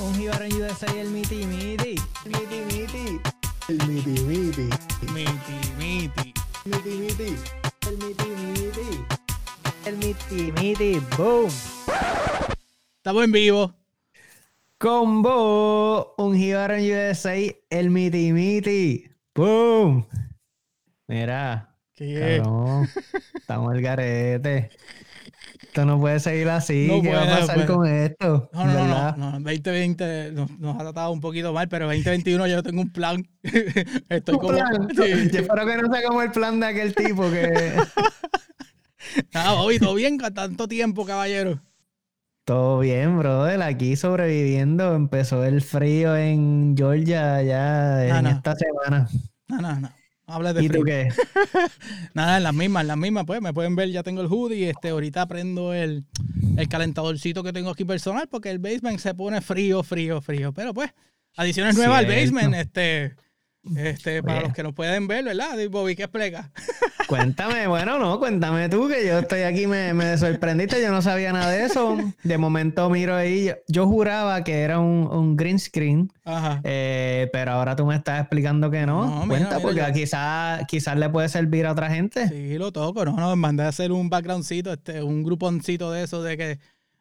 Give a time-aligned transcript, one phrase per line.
[0.00, 1.94] Un Jibarón USA y el Miti Miti.
[2.24, 3.20] Miti miti.
[3.68, 4.68] El miti miti.
[5.12, 6.34] Miti Miti.
[6.64, 7.36] Miti miti.
[7.86, 9.04] El miti miti.
[9.84, 11.00] El Miti Miti.
[11.16, 11.50] Boom.
[12.96, 13.74] Estamos en vivo.
[14.78, 16.14] Combo.
[16.18, 17.34] Un Jibarón USA
[17.70, 19.10] el Miti Miti.
[19.34, 20.06] Boom.
[21.08, 21.76] Mira.
[21.94, 22.40] ¿Qué?
[22.42, 22.88] Cabrón.
[23.34, 24.70] Estamos el garete.
[25.62, 26.86] Esto no puede seguir así.
[26.88, 27.66] No ¿Qué va puede, a pasar puede.
[27.66, 28.50] con esto?
[28.52, 29.16] No, no, no, ¿Verdad?
[29.16, 32.92] no, no, 2020 nos, nos ha tratado un poquito mal, pero 2021 yo tengo un
[32.92, 33.26] plan.
[34.08, 34.52] Estoy Un como.
[34.52, 34.88] plan.
[34.96, 35.30] Sí.
[35.32, 37.72] Yo espero que no sea como el plan de aquel tipo que.
[39.34, 41.60] Nada, hoy todo bien, tanto tiempo, caballero.
[42.44, 43.62] Todo bien, brother.
[43.62, 44.94] Aquí sobreviviendo.
[44.94, 49.08] Empezó el frío en Georgia ya en esta semana.
[49.48, 49.90] No, no, no.
[50.26, 51.08] No hables de ¿Y tú qué?
[52.14, 54.70] Nada, en las mismas, en las mismas, pues me pueden ver, ya tengo el hoodie.
[54.70, 56.04] Este, ahorita prendo el,
[56.56, 60.52] el calentadorcito que tengo aquí personal porque el basement se pone frío, frío, frío.
[60.52, 60.90] Pero pues,
[61.36, 63.14] adiciones nuevas al basement, este,
[63.76, 64.46] este, para Oye.
[64.46, 65.56] los que nos pueden ver, ¿verdad?
[65.70, 66.50] Bobby, ¿qué explica?
[67.08, 71.32] Cuéntame, bueno, no, cuéntame tú, que yo estoy aquí, me, me sorprendiste, yo no sabía
[71.32, 71.98] nada de eso.
[72.22, 76.60] De momento miro ahí, yo, yo juraba que era un, un green screen, Ajá.
[76.64, 79.04] eh, pero ahora tú me estás explicando que no.
[79.04, 82.28] No, Cuenta, mira, porque quizás quizás le puede servir a otra gente.
[82.28, 86.22] Sí, lo toco, no, no, mandé a hacer un backgroundcito, este, un gruponcito de eso
[86.22, 86.58] de que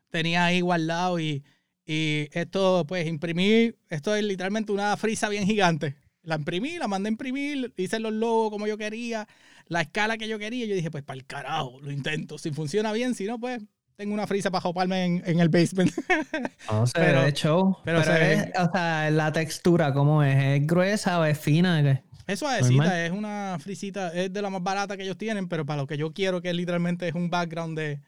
[0.09, 1.43] tenía ahí guardado y,
[1.85, 5.95] y esto, pues, imprimí, esto es literalmente una frisa bien gigante.
[6.23, 9.27] La imprimí, la mandé a imprimir, hice los logos como yo quería,
[9.67, 10.65] la escala que yo quería.
[10.65, 12.37] y Yo dije, pues, para el carajo, lo intento.
[12.37, 13.61] Si funciona bien, si no, pues,
[13.95, 15.91] tengo una frisa para joparme en, en el basement.
[16.71, 17.77] No se Pero- ve de show.
[17.83, 20.61] pero Pero, se ve- es, o sea, la textura, ¿cómo es?
[20.61, 21.81] ¿Es gruesa o es fina?
[21.83, 22.03] ¿Qué?
[22.27, 22.99] Eso suavecita, Normal.
[23.01, 25.97] es una frisita, es de la más barata que ellos tienen, pero para lo que
[25.97, 27.99] yo quiero, que literalmente es un background de,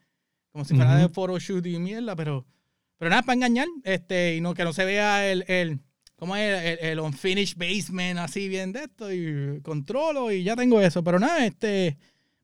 [0.51, 2.45] como si fuera de photoshoot y mierda, pero,
[2.97, 5.79] pero nada, para engañar, este, y no, que no se vea el, el
[6.23, 6.79] ¿cómo es?
[6.79, 11.19] El, el unfinished basement así bien de esto, y controlo, y ya tengo eso, pero
[11.19, 11.97] nada, este,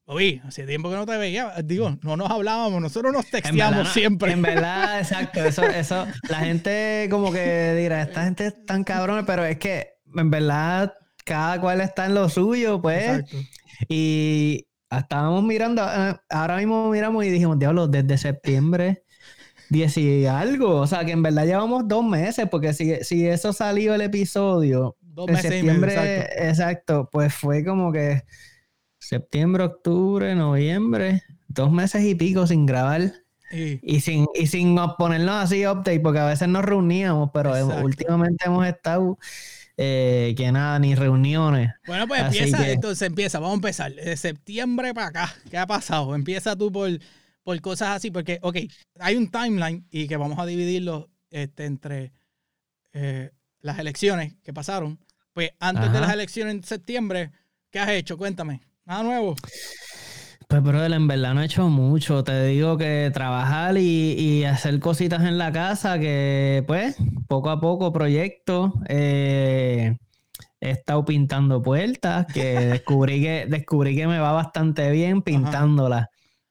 [0.05, 3.77] Bobby, hace tiempo que no te veía, digo, no nos hablábamos, nosotros nos En texteamos
[3.77, 4.33] verdad, siempre.
[4.33, 5.45] En verdad, exacto.
[5.45, 9.93] Eso, eso, la gente como que dirá, esta gente es tan cabrón, pero es que
[10.13, 10.93] en verdad
[11.23, 13.01] cada cual está en lo suyo, pues.
[13.01, 13.37] Exacto.
[13.87, 19.03] Y estábamos mirando, eh, ahora mismo miramos y dijimos, diablo, desde septiembre
[19.69, 20.75] 10 y algo.
[20.77, 24.95] O sea, que en verdad llevamos dos meses, porque si, si eso salió el episodio
[25.01, 26.43] Dos meses y medio, septiembre, exacto.
[26.43, 28.23] exacto, pues fue como que
[28.97, 33.13] septiembre, octubre, noviembre, dos meses y pico sin grabar.
[33.51, 37.81] Y- Y sin, y sin ponernos así update, porque a veces nos reuníamos, pero hemos-
[37.83, 39.17] últimamente hemos estado
[39.81, 41.71] eh, que nada, ni reuniones.
[41.87, 43.93] Bueno, pues Así empieza, que- entonces empieza, vamos a empezar.
[43.93, 46.13] De septiembre para acá, ¿qué ha pasado?
[46.15, 46.89] Empieza tú por,
[47.43, 48.57] por cosas así, porque, ok,
[48.99, 52.13] hay un timeline y que vamos a dividirlo este, entre
[52.93, 54.99] eh, las elecciones que pasaron.
[55.33, 57.31] Pues antes de las elecciones en septiembre,
[57.71, 58.17] ¿qué has hecho?
[58.17, 58.61] Cuéntame.
[58.85, 59.35] Nada nuevo.
[60.47, 62.23] Pues, brother, en verdad no he hecho mucho.
[62.23, 66.95] Te digo que trabajar y, y hacer cositas en la casa, que pues,
[67.27, 68.71] poco a poco proyectos.
[68.87, 69.95] Eh,
[70.61, 76.07] he estado pintando puertas, que descubrí que, descubrí que me va bastante bien pintándolas.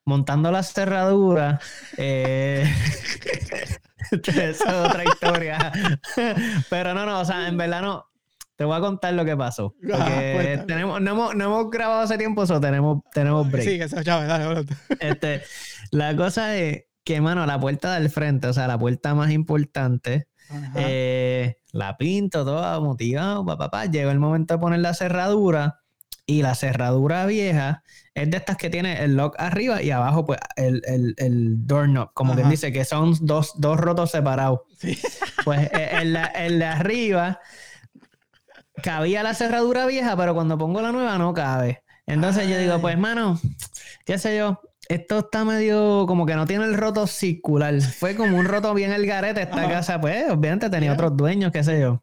[0.08, 1.62] Montando las cerraduras.
[1.98, 2.64] eh,
[4.10, 5.70] es otra historia.
[6.70, 8.06] Pero no, no, o sea, en verdad no.
[8.56, 9.74] Te voy a contar lo que pasó.
[9.78, 10.66] Porque cuéntame.
[10.66, 13.68] tenemos, no, hemos, no hemos grabado hace tiempo, so tenemos, tenemos break.
[13.68, 14.64] Sí, que se chave, dale.
[14.98, 15.42] Este,
[15.90, 20.26] la cosa es que, mano, la puerta del frente, o sea, la puerta más importante,
[20.74, 23.84] eh, la pinto toda motivado, papá, papá.
[23.84, 25.82] Llegó el momento de poner la cerradura
[26.28, 27.82] y la cerradura vieja
[28.14, 32.12] es de estas que tiene el lock arriba y abajo, pues, el, el, el doorknob,
[32.12, 32.42] como Ajá.
[32.42, 34.60] quien dice, que son dos, dos rotos separados.
[34.78, 34.98] Sí.
[35.44, 37.40] Pues en la, en la arriba
[38.82, 41.82] cabía la cerradura vieja, pero cuando pongo la nueva no cabe.
[42.06, 43.40] Entonces yo digo, pues, mano,
[44.04, 44.60] qué sé yo,
[44.90, 47.80] esto está medio como que no tiene el roto circular.
[47.80, 49.70] Fue como un roto bien el garete esta Ajá.
[49.70, 52.02] casa, pues, obviamente tenía otros dueños, qué sé yo.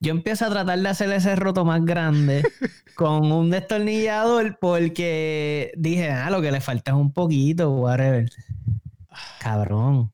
[0.00, 2.42] Yo empiezo a tratar de hacer ese roto más grande
[2.94, 8.28] con un destornillador porque dije, ah, lo que le falta es un poquito, whatever.
[9.40, 10.12] Cabrón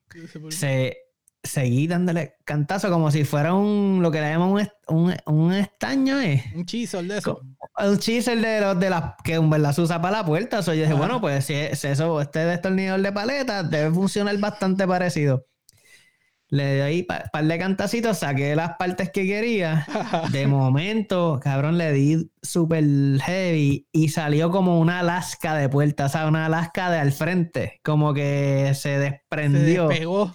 [0.49, 0.97] se,
[1.43, 6.19] seguí dándole cantazo como si fuera un, lo que le llaman un, un, un estaño,
[6.19, 6.43] ¿eh?
[6.55, 7.41] Un chisel de eso.
[7.77, 10.59] Un chisel de los de las que en verdad se usa para la puerta.
[10.59, 14.37] O sea, yo dije, bueno, pues si es eso, este destornillador de paleta debe funcionar
[14.37, 15.45] bastante parecido.
[16.51, 19.87] Le di ahí un par de cantacitos, saqué las partes que quería.
[20.31, 22.83] De momento, cabrón, le di super
[23.21, 27.79] heavy y salió como una Alaska de puerta, o sea, una Alaska de al frente,
[27.83, 28.99] como que se
[29.49, 30.33] Se desprendió despegó.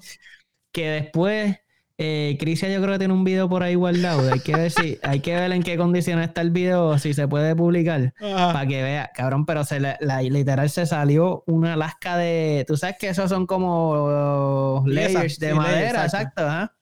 [0.72, 1.58] que después
[1.98, 4.31] eh, Crisia yo creo que tiene un video por ahí guardado.
[4.31, 7.26] Hay que ver si, hay que ver en qué condiciones está el video, si se
[7.26, 8.12] puede publicar.
[8.20, 8.52] Ajá.
[8.52, 12.64] Para que vea, cabrón, pero se la, literal se salió una lasca de.
[12.66, 16.16] Tú sabes que esos son como layers de sí, madera, exacto.
[16.16, 16.43] exacto.
[16.46, 16.76] ajá.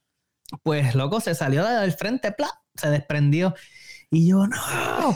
[0.62, 2.48] Pues loco, se salió del frente, ¡plá!
[2.74, 3.54] se desprendió.
[4.10, 4.56] Y yo, no.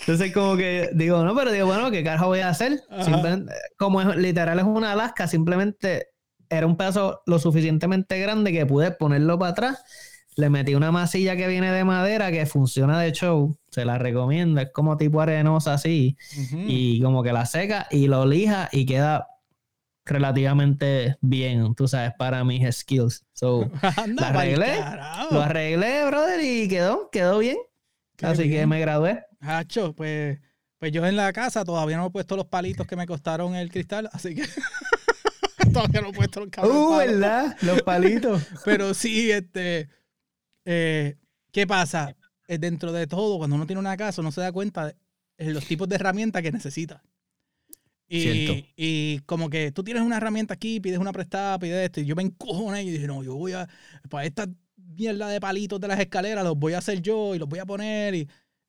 [0.00, 2.80] Entonces, como que digo, no, pero digo, bueno, ¿qué carajo voy a hacer?
[3.02, 6.10] Simplemente, como es, literal es una lasca, simplemente
[6.50, 9.84] era un pedazo lo suficientemente grande que pude ponerlo para atrás.
[10.36, 13.56] Le metí una masilla que viene de madera que funciona de show.
[13.70, 14.60] Se la recomiendo.
[14.60, 16.16] Es como tipo arenosa así.
[16.52, 19.28] Y como que la seca y lo lija y queda
[20.06, 23.24] relativamente bien, tú sabes, para mis skills.
[23.34, 23.68] So,
[24.14, 24.76] la arreglé,
[25.30, 27.56] lo arreglé, brother, y quedó, quedó bien.
[28.16, 29.24] Qué Así que me gradué.
[29.40, 30.38] Hacho, pues,
[30.78, 33.70] pues yo en la casa todavía no he puesto los palitos que me costaron el
[33.70, 34.44] cristal, así que
[35.76, 37.06] todavía no he puesto los cabrones Uh, palos.
[37.20, 37.56] ¿verdad?
[37.62, 38.42] Los palitos.
[38.64, 39.88] Pero sí, este,
[40.64, 41.16] eh,
[41.52, 42.16] ¿qué pasa?
[42.48, 44.96] Eh, dentro de todo, cuando uno tiene una casa, uno se da cuenta de
[45.38, 47.02] eh, los tipos de herramientas que necesita.
[48.08, 52.04] Y, y como que tú tienes una herramienta aquí, pides una prestada, pides esto, y
[52.04, 53.68] yo me encojoné y dije, no, yo voy a,
[54.08, 54.46] para esta
[54.76, 57.66] mierda de palitos de las escaleras, los voy a hacer yo y los voy a
[57.66, 58.28] poner, y,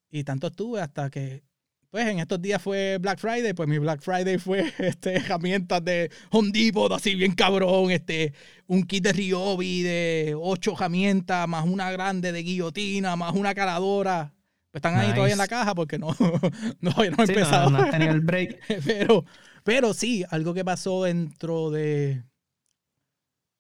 [0.10, 1.44] y tanto estuve hasta que,
[1.90, 6.12] pues en estos días fue Black Friday, pues mi Black Friday fue este, herramientas de
[6.32, 8.34] Home Depot, así bien cabrón, este,
[8.68, 14.34] un kit de Ryobi de ocho herramientas, más una grande de guillotina, más una caladora.
[14.72, 16.10] Pues están ahí todavía en la caja porque no,
[16.82, 17.70] no, no he Sí, empezado.
[17.70, 18.60] no, no tenido el break.
[18.86, 19.24] pero,
[19.64, 22.24] pero sí, algo que pasó dentro de.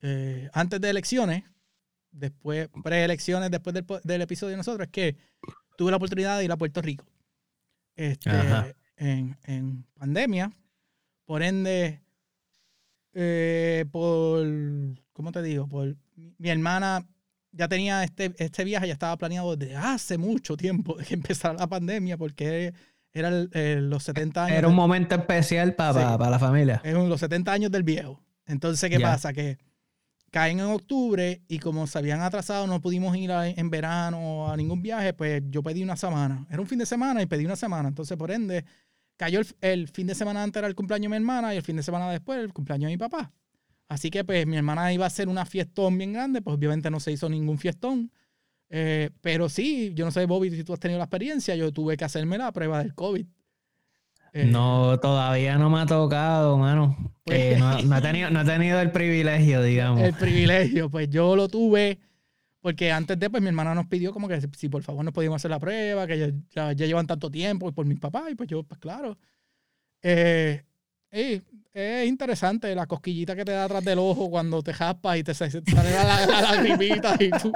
[0.01, 1.43] eh, antes de elecciones,
[2.11, 5.15] después, preelecciones, después del, del episodio de nosotros, es que
[5.77, 7.05] tuve la oportunidad de ir a Puerto Rico.
[7.97, 8.29] Este,
[8.95, 10.51] en, en pandemia.
[11.25, 12.01] Por ende,
[13.13, 14.45] eh, por.
[15.13, 15.67] ¿Cómo te digo?
[15.67, 17.05] Por mi, hermana
[17.51, 21.55] ya tenía este, este viaje, ya estaba planeado desde hace mucho tiempo de que empezara
[21.55, 22.73] la pandemia, porque
[23.13, 24.57] era el- el- los 70 años.
[24.57, 26.29] Era un momento especial para Sí.
[26.29, 26.81] la familia.
[26.83, 28.21] es los 70 años del viejo.
[28.45, 29.33] Entonces, ¿qué pasa?
[29.33, 29.57] Que
[30.31, 34.81] caen en octubre y como se habían atrasado, no pudimos ir en verano a ningún
[34.81, 36.45] viaje, pues yo pedí una semana.
[36.49, 37.89] Era un fin de semana y pedí una semana.
[37.89, 38.65] Entonces, por ende,
[39.15, 41.63] cayó el, el fin de semana antes era el cumpleaños de mi hermana y el
[41.63, 43.31] fin de semana después el cumpleaños de mi papá.
[43.89, 46.99] Así que, pues, mi hermana iba a hacer una fiestón bien grande, pues obviamente no
[46.99, 48.11] se hizo ningún fiestón.
[48.69, 51.95] Eh, pero sí, yo no sé, Bobby, si tú has tenido la experiencia, yo tuve
[51.95, 53.25] que hacerme la prueba del COVID.
[54.33, 56.95] Eh, No, todavía no me ha tocado, mano.
[57.23, 60.01] Pues- Eh, no, no he tenido, no he tenido el privilegio, digamos.
[60.01, 60.89] el privilegio.
[60.89, 61.99] Pues yo lo tuve
[62.61, 65.37] porque antes de, pues mi hermana nos pidió como que si, por favor nos podíamos
[65.37, 68.35] hacer la prueba, que ya, ya- ya llevan tanto tiempo y por mis papás, y
[68.35, 69.17] pues yo, pues claro.
[70.01, 70.63] Eh,
[71.11, 71.41] y
[71.73, 75.33] es interesante la cosquillita que te da atrás del ojo cuando te jaspas y te
[75.33, 77.51] sale la, la, la lagrimita y tú.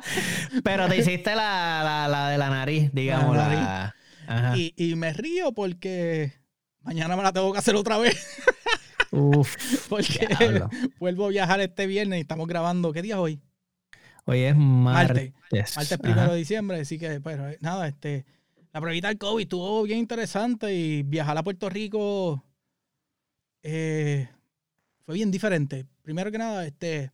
[0.64, 3.36] Pero te hiciste la, la, de la nariz, digamos.
[3.36, 3.94] La La
[4.30, 4.56] Ajá.
[4.56, 6.32] Y, y me río porque
[6.82, 8.16] mañana me la tengo que hacer otra vez
[9.10, 10.70] Uf, porque diablo.
[11.00, 12.92] vuelvo a viajar este viernes y estamos grabando.
[12.92, 13.40] ¿Qué día es hoy?
[14.24, 15.32] Hoy es Martes.
[15.50, 15.76] martes.
[15.76, 16.02] Martes Ajá.
[16.02, 18.24] primero de diciembre, así que, pero eh, nada, este,
[18.72, 22.44] la pruebita del COVID estuvo bien interesante y viajar a Puerto Rico
[23.64, 24.28] eh,
[25.04, 25.86] fue bien diferente.
[26.02, 27.10] Primero que nada, este,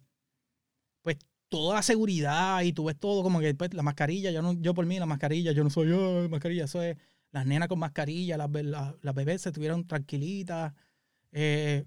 [1.58, 4.74] toda la seguridad y tú ves todo como que pues, la mascarilla, yo no, yo
[4.74, 6.96] por mí la mascarilla, yo no soy yo, mascarilla, eso es
[7.32, 8.48] las nenas con mascarilla, las,
[9.02, 10.72] las bebés se estuvieron tranquilitas.
[11.32, 11.84] eh,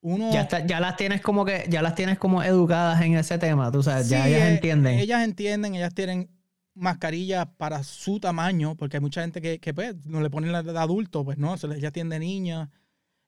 [0.00, 3.38] uno, Ya, está- ya las tienes como que, ya las tienes como educadas en ese
[3.38, 4.98] tema, tú sabes, ya ellas eh, entienden.
[5.00, 6.30] Ellas entienden, ellas tienen
[6.74, 10.62] mascarillas para su tamaño, porque hay mucha gente que, que pues, no le ponen la
[10.62, 12.70] de adulto, pues no, se les ya atiende niña.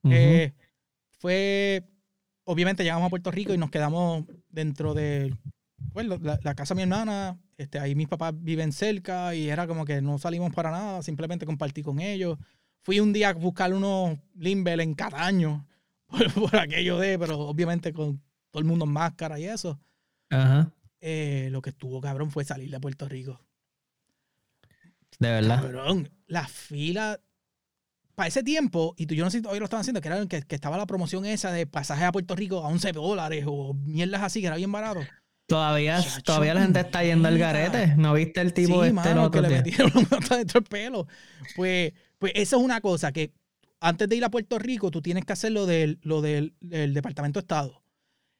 [0.05, 0.15] Ujú.
[0.15, 0.55] Eh,
[1.19, 1.83] fue,
[2.45, 5.35] obviamente llegamos a Puerto Rico y nos quedamos dentro de
[5.93, 9.67] pues, la, la casa de mi hermana, este, ahí mis papás viven cerca y era
[9.67, 12.39] como que no salimos para nada, simplemente compartí con ellos.
[12.83, 15.67] Fui un día a buscar unos Limber en Cataño,
[16.07, 19.79] por, por aquello de, pero obviamente con todo el mundo en máscara y eso
[20.31, 23.41] Ajá, eh, lo que estuvo cabrón fue salir de Puerto Rico.
[25.19, 25.63] de verdad.
[25.63, 27.21] Cabrón, la fila
[28.15, 30.27] para ese tiempo, y tú yo no sé si todavía lo estaban haciendo, que, era,
[30.27, 33.73] que, que estaba la promoción esa de pasajes a Puerto Rico a 11 dólares o
[33.73, 35.01] mierdas así, que era bien barato.
[35.50, 37.97] Todavía, Chacho, todavía la gente está yendo al garete.
[37.97, 39.57] ¿No viste el tipo sí, este mano, el que otro le día?
[39.64, 41.09] metieron la mata dentro del pelo.
[41.57, 43.33] Pues, pues eso es una cosa que
[43.80, 46.95] antes de ir a Puerto Rico, tú tienes que hacer lo del, lo del, del
[46.95, 47.83] Departamento de Estado.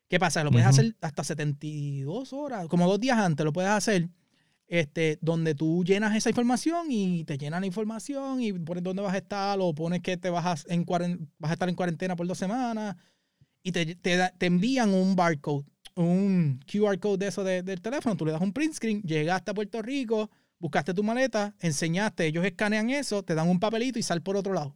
[0.07, 0.45] ¿Qué pasa?
[0.45, 4.09] Lo puedes hacer hasta 72 horas, como dos días antes lo puedes hacer,
[4.69, 9.15] este, donde tú llenas esa información y te llenan la información y pones dónde vas
[9.15, 10.85] a estar o pones que te vas a, en
[11.39, 12.95] vas a estar en cuarentena por dos semanas
[13.65, 15.65] y te, te, te envían un barcode
[16.05, 19.51] un QR code de eso de- del teléfono, tú le das un print screen, llegaste
[19.51, 24.03] a Puerto Rico, buscaste tu maleta, enseñaste, ellos escanean eso, te dan un papelito y
[24.03, 24.75] sal por otro lado.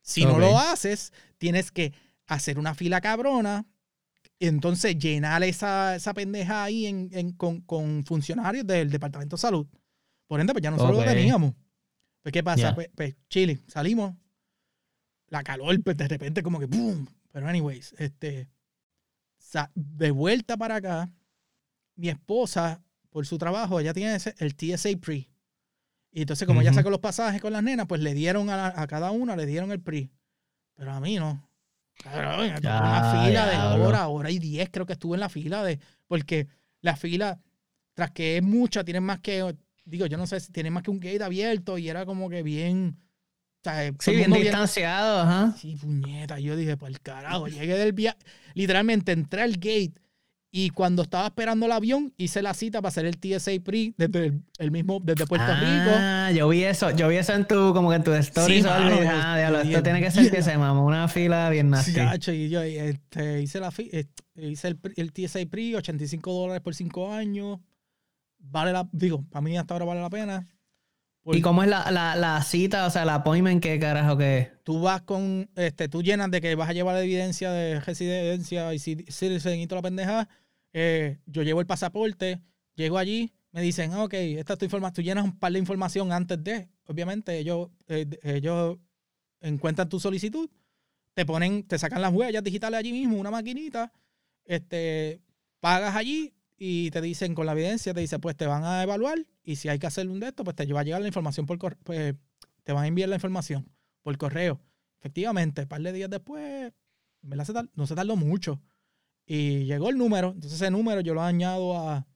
[0.00, 1.92] Si no lo haces, tienes que
[2.26, 3.64] hacer una fila cabrona,
[4.38, 9.40] y entonces llenar esa, esa pendeja ahí en, en- con, con funcionarios del Departamento de
[9.40, 9.66] Salud.
[10.26, 11.54] Por ende, pues ya nosotros lo teníamos.
[12.22, 12.68] Pues, ¿qué pasa?
[12.74, 14.14] Pues, pues, Chile, salimos.
[15.28, 17.06] La calor, pues de repente, como que ¡boom!
[17.30, 18.48] Pero, anyways, este.
[19.74, 21.10] De vuelta para acá,
[21.96, 25.28] mi esposa, por su trabajo, ella tiene ese- el TSA Pre.
[26.10, 28.74] Y entonces, como ella sacó los pasajes con las nenas, pues le dieron a, la-
[28.82, 30.10] a cada una, le dieron el Pre.
[30.74, 31.48] Pero a mí no.
[32.60, 33.56] Tocó una Ya, fila de
[33.86, 35.78] hora, hora y diez, creo que estuve en la fila de.
[36.06, 36.48] Porque
[36.80, 37.38] la fila,
[37.94, 39.54] tras que es mucha, tienen más que.
[39.84, 42.42] Digo, yo no sé si tienen más que un gate abierto y era como que
[42.42, 42.98] bien.
[43.62, 45.54] Sea, Sí, bien distanciado, ajá.
[45.58, 46.38] Sí, puñeta.
[46.40, 47.46] Yo dije, por el carajo.
[47.48, 48.18] Llegué del viaje.
[48.54, 49.92] Literalmente entré al gate
[50.54, 54.26] y cuando estaba esperando el avión, hice la cita para hacer el TSA Pre desde
[54.26, 55.90] el, el mismo, desde Puerto Rico.
[55.96, 58.68] Ah, yo vi eso, yo vi eso en tu, como que en tu stories Sí,
[58.68, 61.08] o algo, y mano, dije, ah, diablo, esto tiene que ser que se mamó una
[61.08, 61.92] fila bien nasty.
[62.20, 66.32] Sí, y yo este, hice, la fi- este, hice el, pri- el TSA Pre, 85
[66.32, 67.60] dólares por 5 años.
[68.38, 70.46] Vale la, digo, para mí hasta ahora vale la pena.
[71.24, 74.48] ¿Y cómo es la, la, la cita, o sea, la appointment, qué carajo que es?
[74.64, 78.74] tú vas con, este, tú llenas de que vas a llevar la evidencia de residencia
[78.74, 80.28] y ci- citizen y toda la pendeja.
[80.72, 82.40] Eh, yo llevo el pasaporte,
[82.74, 85.58] llego allí, me dicen, "Ah, ok, esta es tu información, tú llenas un par de
[85.60, 88.78] información antes de, obviamente ellos, eh, ellos
[89.40, 90.48] encuentran tu solicitud,
[91.14, 93.92] te ponen, te sacan las huellas digitales allí mismo, una maquinita,
[94.44, 95.20] este,
[95.60, 96.32] pagas allí
[96.64, 99.68] y te dicen con la evidencia, te dice, pues te van a evaluar y si
[99.68, 101.78] hay que hacer un de esto, pues te va a llegar la información por correo,
[101.82, 102.14] pues
[102.62, 103.68] te van a enviar la información
[104.02, 104.60] por correo.
[105.00, 106.72] Efectivamente, un par de días después,
[107.22, 108.60] verdad se tar- no se tardó mucho.
[109.26, 110.28] Y llegó el número.
[110.28, 112.06] Entonces ese número yo lo añado a,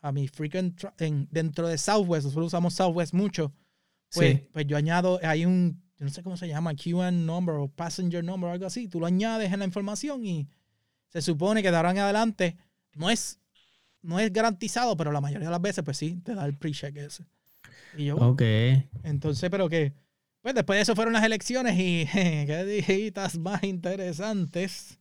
[0.00, 0.74] a mi freaking...
[0.98, 3.52] En, dentro de Southwest, nosotros usamos Southwest mucho.
[4.12, 4.48] Pues, Sí.
[4.52, 8.24] pues yo añado, hay un, yo no sé cómo se llama, QN number o passenger
[8.24, 8.88] number o algo así.
[8.88, 10.48] Tú lo añades en la información y
[11.08, 12.56] se supone que de ahora en adelante
[12.94, 13.38] no es,
[14.06, 16.96] no es garantizado, pero la mayoría de las veces, pues sí, te da el pre-check
[16.96, 17.24] ese.
[17.96, 18.42] Y yo, Ok.
[19.04, 19.92] entonces, pero que,
[20.42, 24.98] pues después de eso fueron las elecciones y qué dijitas más interesantes.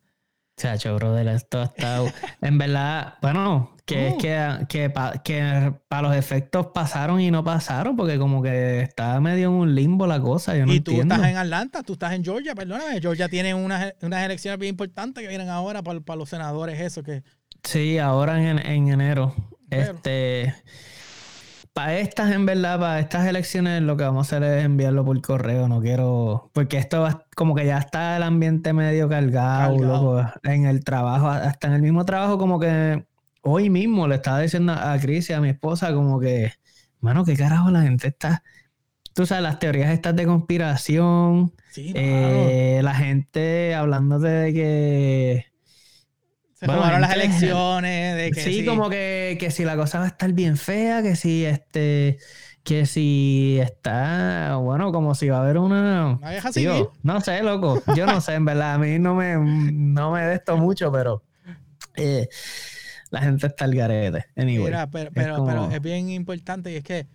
[0.57, 2.01] Chacho, brother, esto está...
[2.41, 4.07] en verdad, bueno, que Oh.
[4.07, 8.79] es que, que, pa- que para los efectos pasaron y no pasaron, porque como que
[8.81, 11.15] está medio en un limbo la cosa, yo no y tú entiendo.
[11.15, 13.01] estás en Atlanta, tú estás en Georgia, perdóname.
[13.01, 17.03] Georgia tiene unas, unas elecciones bien importantes que vienen ahora para, para los senadores, eso
[17.03, 17.21] que...
[17.65, 19.33] Sí, ahora en, en enero.
[19.69, 20.53] Pero- Este.
[21.73, 25.21] Para estas, en verdad, para estas elecciones, lo que vamos a hacer es enviarlo por
[25.21, 25.67] correo.
[25.67, 26.49] No quiero.
[26.53, 30.13] Porque esto va- como que ya está el ambiente medio cargado, Cargado.
[30.21, 33.05] loco, en el trabajo, hasta en el mismo trabajo, como que
[33.41, 36.53] hoy mismo le estaba diciendo a Cris y a mi esposa, como que,
[37.01, 38.41] mano, qué carajo la gente está.
[39.13, 45.45] Tú sabes, las teorías estas de conspiración, Sí, eh, la gente hablándote de que.
[46.65, 49.99] Se bueno, robaron las elecciones, de que sí, sí, como que, que si la cosa
[49.99, 52.17] va a estar bien fea, que si este,
[52.63, 56.19] que si está, bueno, como si va a haber una,
[57.03, 60.35] no sé, loco, yo no sé, en verdad, a mí no me, no me de
[60.35, 61.23] esto mucho, pero
[61.95, 62.27] eh,
[63.11, 64.65] la gente está al garete, anyway.
[64.65, 67.07] Mira, pero, pero, como- pero es bien importante y es que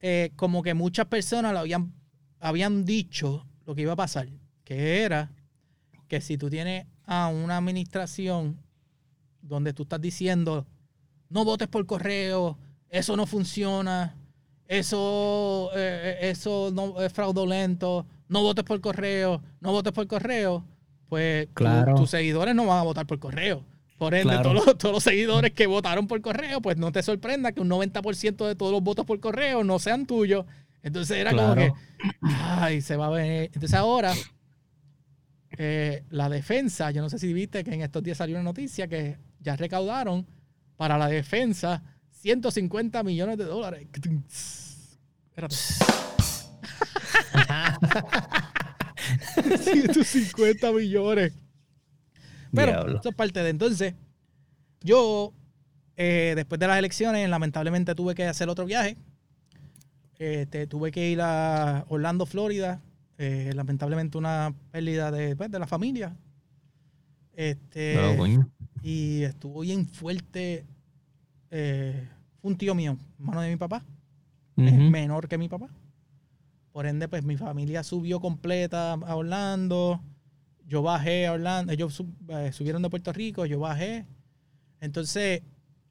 [0.00, 1.92] eh, como que muchas personas lo habían,
[2.40, 4.28] habían dicho lo que iba a pasar,
[4.64, 5.30] que era
[6.08, 8.56] que si tú tienes a una administración
[9.42, 10.66] donde tú estás diciendo
[11.28, 12.56] no votes por correo,
[12.90, 14.14] eso no funciona,
[14.68, 20.64] eso, eh, eso no es fraudulento, no votes por correo, no votes por correo,
[21.08, 21.94] pues tu- Claro.
[21.96, 23.62] tus seguidores no van a votar por correo.
[23.98, 24.50] Por ende, Claro.
[24.52, 27.68] todos, los, todos los seguidores que votaron por correo, pues no te sorprenda que un
[27.68, 30.44] 90% de todos los votos por correo no sean tuyos.
[30.82, 31.72] Entonces era como que,
[32.22, 33.44] ay, se va a ver.
[33.46, 34.12] Entonces ahora,
[35.58, 38.88] eh, la defensa, yo no sé si viste que en estos días salió una noticia
[38.88, 40.26] que ya recaudaron
[40.76, 43.88] para la defensa 150 millones de dólares.
[45.30, 45.56] Espérate.
[49.58, 51.32] 150 millones.
[52.52, 53.00] Pero Diablo.
[53.00, 53.94] eso es parte de entonces.
[54.80, 55.32] Yo,
[55.96, 58.96] eh, después de las elecciones, lamentablemente tuve que hacer otro viaje.
[60.18, 62.80] Este, tuve que ir a Orlando, Florida.
[63.18, 66.16] Eh, lamentablemente una pérdida de, pues, de la familia.
[67.32, 68.48] Este, coño.
[68.82, 70.64] y estuvo bien fuerte.
[71.50, 72.08] eh,
[72.42, 73.84] un tío mío, hermano de mi papá,
[74.56, 75.68] es menor que mi papá.
[76.72, 80.00] Por ende, pues mi familia subió completa a Orlando.
[80.66, 81.72] Yo bajé a Orlando.
[81.72, 84.04] Ellos sub- eh, subieron de Puerto Rico, yo bajé.
[84.80, 85.42] Entonces,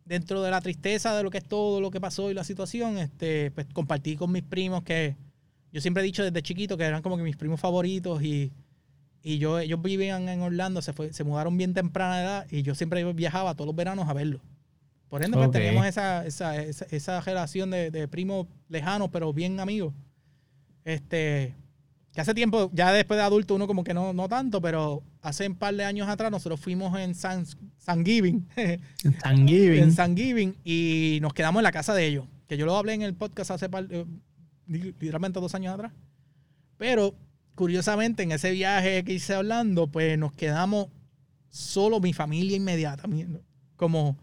[0.06, 2.98] dentro de la tristeza de lo que es todo lo que pasó y la situación,
[2.98, 5.16] este, pues compartí con mis primos que
[5.74, 8.54] yo siempre he dicho desde chiquito que eran como que mis primos favoritos y,
[9.22, 12.76] y yo, ellos vivían en Orlando, se, fue, se mudaron bien temprana edad y yo
[12.76, 14.42] siempre viajaba todos los veranos a verlos.
[15.10, 15.54] Por ende, pues, Ok.
[15.54, 19.94] teníamos esa, esa, esa, esa relación de, de primos lejanos, pero bien amigos.
[20.86, 21.56] Este,
[22.14, 25.48] que hace tiempo, ya después de adulto, uno como que no, no tanto, pero hace
[25.48, 27.46] un par de años atrás nosotros fuimos en San,
[27.86, 28.48] Thanksgiving,
[29.22, 29.84] Thanksgiving.
[29.84, 32.26] en Thanksgiving y nos quedamos en la casa de ellos.
[32.48, 34.06] Que yo lo hablé en el podcast hace par, eh,
[34.74, 35.92] literalmente dos años atrás.
[36.78, 37.16] Pero
[37.56, 40.88] curiosamente en ese viaje que hice hablando, pues nos quedamos
[41.50, 43.04] solo mi familia inmediata.
[43.76, 44.18] Como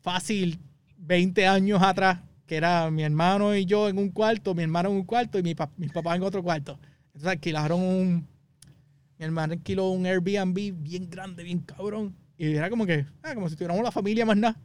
[0.00, 0.58] fácil
[0.98, 4.96] 20 años atrás, que era mi hermano y yo en un cuarto, mi hermano en
[4.96, 6.78] un cuarto y mi, pa- mi papá en otro cuarto.
[7.06, 8.26] Entonces alquilaron un...
[9.18, 12.14] Mi hermano alquiló un Airbnb bien grande, bien cabrón.
[12.36, 14.58] Y era como que, ah, como si tuviéramos la familia más nada.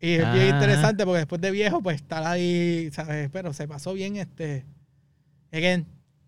[0.00, 0.58] Y es bien Ah.
[0.58, 3.30] interesante porque después de viejo, pues estar ahí, ¿sabes?
[3.32, 4.64] Pero se pasó bien este.
[5.52, 5.86] Again,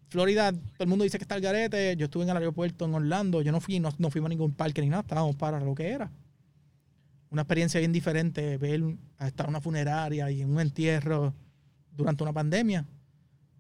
[0.09, 1.97] Florida, todo el mundo dice que está el garete.
[1.97, 3.43] Yo estuve en el aeropuerto en Orlando.
[3.43, 5.89] Yo no fui, no, no fuimos a ningún parque ni nada, estábamos para lo que
[5.91, 6.11] era.
[7.31, 8.83] Una experiencia bien diferente, ver
[9.21, 11.35] estar en una funeraria y en un entierro
[11.95, 12.87] durante una pandemia.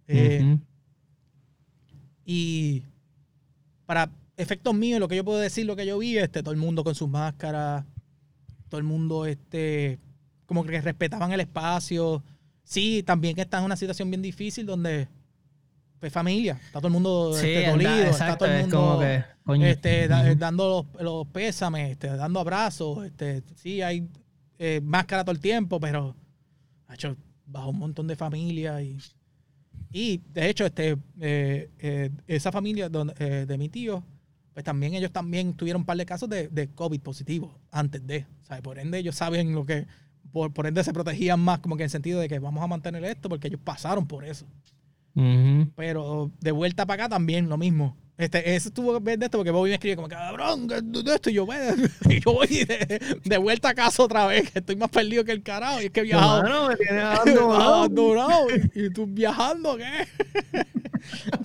[0.08, 0.56] Eh,
[2.25, 2.82] y
[3.86, 6.60] para efectos míos, lo que yo puedo decir, lo que yo vi, este, todo el
[6.60, 7.84] mundo con sus máscaras,
[8.68, 9.99] todo el mundo, este,
[10.46, 12.23] como que respetaban el espacio.
[12.64, 15.08] Sí, también que está en una situación bien difícil donde,
[16.00, 18.76] pues familia, está todo el mundo Sí, este, dolido, está exacto, todo el es mundo
[18.78, 19.66] como que, coño.
[19.66, 24.08] este, da- dando los, los pésames, este, dando abrazos, este, sí, hay
[24.58, 26.14] eh, máscara todo el tiempo, pero
[26.92, 28.99] hecho, bajo un montón de familias y,
[29.92, 34.02] y de hecho, este, eh, eh, esa familia donde, de mi tío,
[34.56, 38.25] pues también ellos también tuvieron un par de casos de, de COVID positivo antes de,
[38.44, 38.62] ¿sabes?
[38.62, 39.86] Por ende ellos saben lo que,
[40.32, 42.66] por, por ende se protegían más como que en el sentido de que vamos a
[42.66, 44.47] mantener esto porque ellos pasaron por eso.
[45.76, 47.99] Pero de vuelta para acá también lo mismo.
[48.16, 51.14] Este, eso estuvo bien de esto porque Bobby me escribe como, cabrón, ¿qué es de
[51.14, 51.28] esto?
[51.28, 51.75] Y yo, "Bueno",
[52.08, 55.32] y yo voy de, de vuelta a casa otra vez, que estoy más perdido que
[55.32, 55.82] el carajo.
[55.82, 56.42] Y es que he viajado.
[56.42, 57.75] Mano, me tienes abandonado.
[57.75, 58.47] abandonado.
[58.75, 60.08] ¿Y tú viajando qué?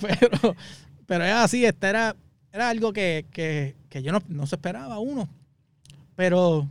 [0.00, 0.56] pero,
[1.04, 2.16] pero es así, este era,
[2.52, 5.28] era algo que, que, que yo no, no se esperaba uno.
[6.14, 6.68] Pero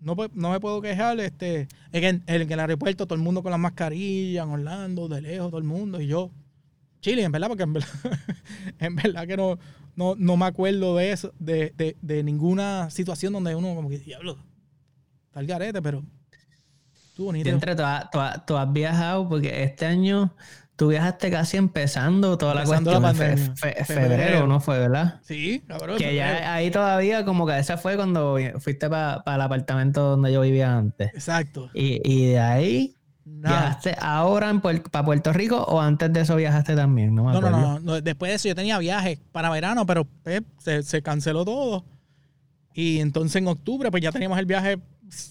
[0.00, 1.18] no, no me puedo quejar.
[1.20, 5.22] Este, en, el, en el aeropuerto todo el mundo con las mascarillas, en Orlando, de
[5.22, 6.00] lejos, todo el mundo.
[6.00, 6.30] Y yo,
[7.00, 7.88] Chile, en verdad, porque en verdad,
[8.78, 9.58] en que no,
[9.96, 13.98] no, no me acuerdo de eso, de, de, de ninguna situación donde uno como que,
[13.98, 14.36] diablo,
[15.34, 16.02] el garete, pero
[16.92, 17.48] estuvo bonito.
[17.48, 17.82] Entre tú,
[18.12, 20.34] tú tú has viajado porque este año
[20.80, 23.30] tú viajaste casi empezando toda Empezando la la cuestión.
[23.38, 24.08] en fe- fe- Febrero.
[24.16, 25.20] febrero, ¿no fue, verdad?
[25.22, 25.98] Sí, cabrón.
[25.98, 26.38] Que febrero.
[26.40, 30.74] ya ahí todavía como que ese fue cuando fuiste para el apartamento donde yo vivía
[30.74, 31.10] antes.
[31.12, 31.68] Exacto.
[31.74, 32.94] Y, y de ahí
[33.26, 33.60] Nada.
[33.60, 34.52] viajaste ahora
[34.90, 38.00] para Puerto Rico o antes de eso viajaste también, no me No, no, no, no.
[38.00, 41.84] Después de eso yo tenía viajes para verano, pero pues, se, se canceló todo.
[42.72, 44.78] Y entonces en octubre pues ya teníamos el viaje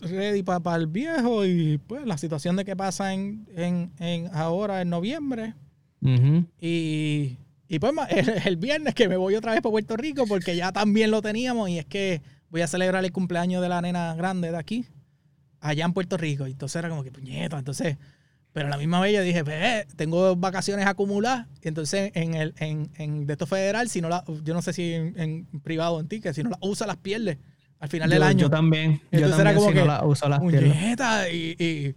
[0.02, 4.82] ready para el viejo y pues la situación de qué pasa en, en, en ahora
[4.82, 5.54] en noviembre.
[6.60, 7.38] Y,
[7.68, 10.72] y pues el, el viernes que me voy otra vez para Puerto Rico porque ya
[10.72, 14.52] también lo teníamos y es que voy a celebrar el cumpleaños de la nena grande
[14.52, 14.86] de aquí,
[15.60, 16.48] allá en Puerto Rico.
[16.48, 17.98] Y entonces era como que puñeta, entonces,
[18.54, 21.48] pero a la misma vez yo dije, "Ve, tengo vacaciones acumuladas.
[21.62, 24.74] Y entonces en el en, en de esto federal, si no la, yo no sé
[24.74, 27.38] si en, en privado en ti, que si no la usa las pierdes
[27.80, 28.40] al final del Yo- año.
[28.40, 28.94] Yo también.
[29.12, 30.74] Yo Entonces era también como si que, no la uso las piernas.
[30.78, 31.96] Puñeta, y, y,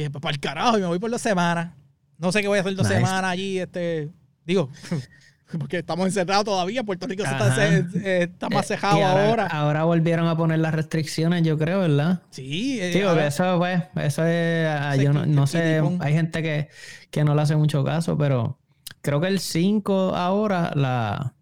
[0.00, 1.72] y para el carajo, y me voy por dos semanas.
[2.18, 2.96] No sé qué voy a hacer dos Nice.
[3.00, 4.08] semanas allí, este,
[4.46, 4.70] digo,
[5.58, 9.46] porque estamos encerrados todavía, Puerto Rico está, se- está más Eh, cejado y ahora.
[9.46, 12.22] Ahora volvieron a poner las restricciones, yo creo, ¿verdad?
[12.30, 16.12] Sí, eh, Sí, porque ahora- eso, pues, eso es, ah, yo no, no sé, hay
[16.14, 16.68] gente que,
[17.10, 18.58] que no le hace mucho caso, pero
[19.02, 21.33] creo que el 5 ahora la,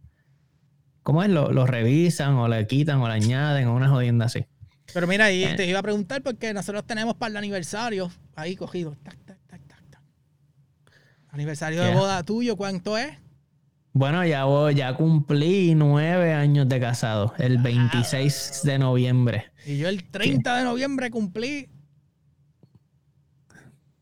[1.02, 1.30] ¿cómo es?
[1.30, 4.44] Lo, lo revisan o le quitan o le añaden o una jodienda así.
[4.94, 5.54] pero mira, y Eh.
[5.56, 8.96] te iba a preguntar porque nosotros tenemos para el aniversario ahí cogido.
[9.02, 10.00] Tac, tac, tac, tac, tac.
[11.30, 13.10] Aniversario de boda tuyo, ¿cuánto es?
[13.94, 19.52] Bueno, ya voy, ya cumplí nueve años de casado, el 26 de noviembre.
[19.66, 21.68] Y yo el 30 de noviembre cumplí.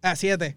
[0.02, 0.56] A 7.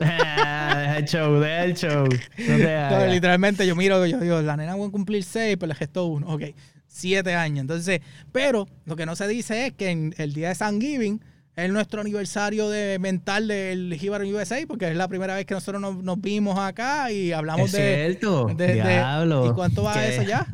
[0.00, 2.08] Ah, deja el show, deja el show.
[2.38, 6.06] No literalmente yo miro, yo digo, la nena va a cumplir 6, pero le gestó
[6.06, 6.28] uno.
[6.28, 6.42] Ok,
[6.86, 7.60] 7 años.
[7.62, 8.00] Entonces,
[8.32, 11.20] pero lo que no se dice es que en el día de Thanksgiving
[11.54, 15.80] es nuestro aniversario de mental del Jibar USA, porque es la primera vez que nosotros
[15.82, 19.46] nos, nos vimos acá y hablamos Es de, cierto, de- de- diablo.
[19.50, 20.46] ¿Y cuánto va eso ya?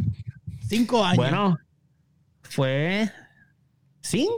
[0.68, 1.16] 5 años.
[1.16, 1.58] Bueno,
[2.42, 3.10] fue
[4.00, 4.28] ¿Sí?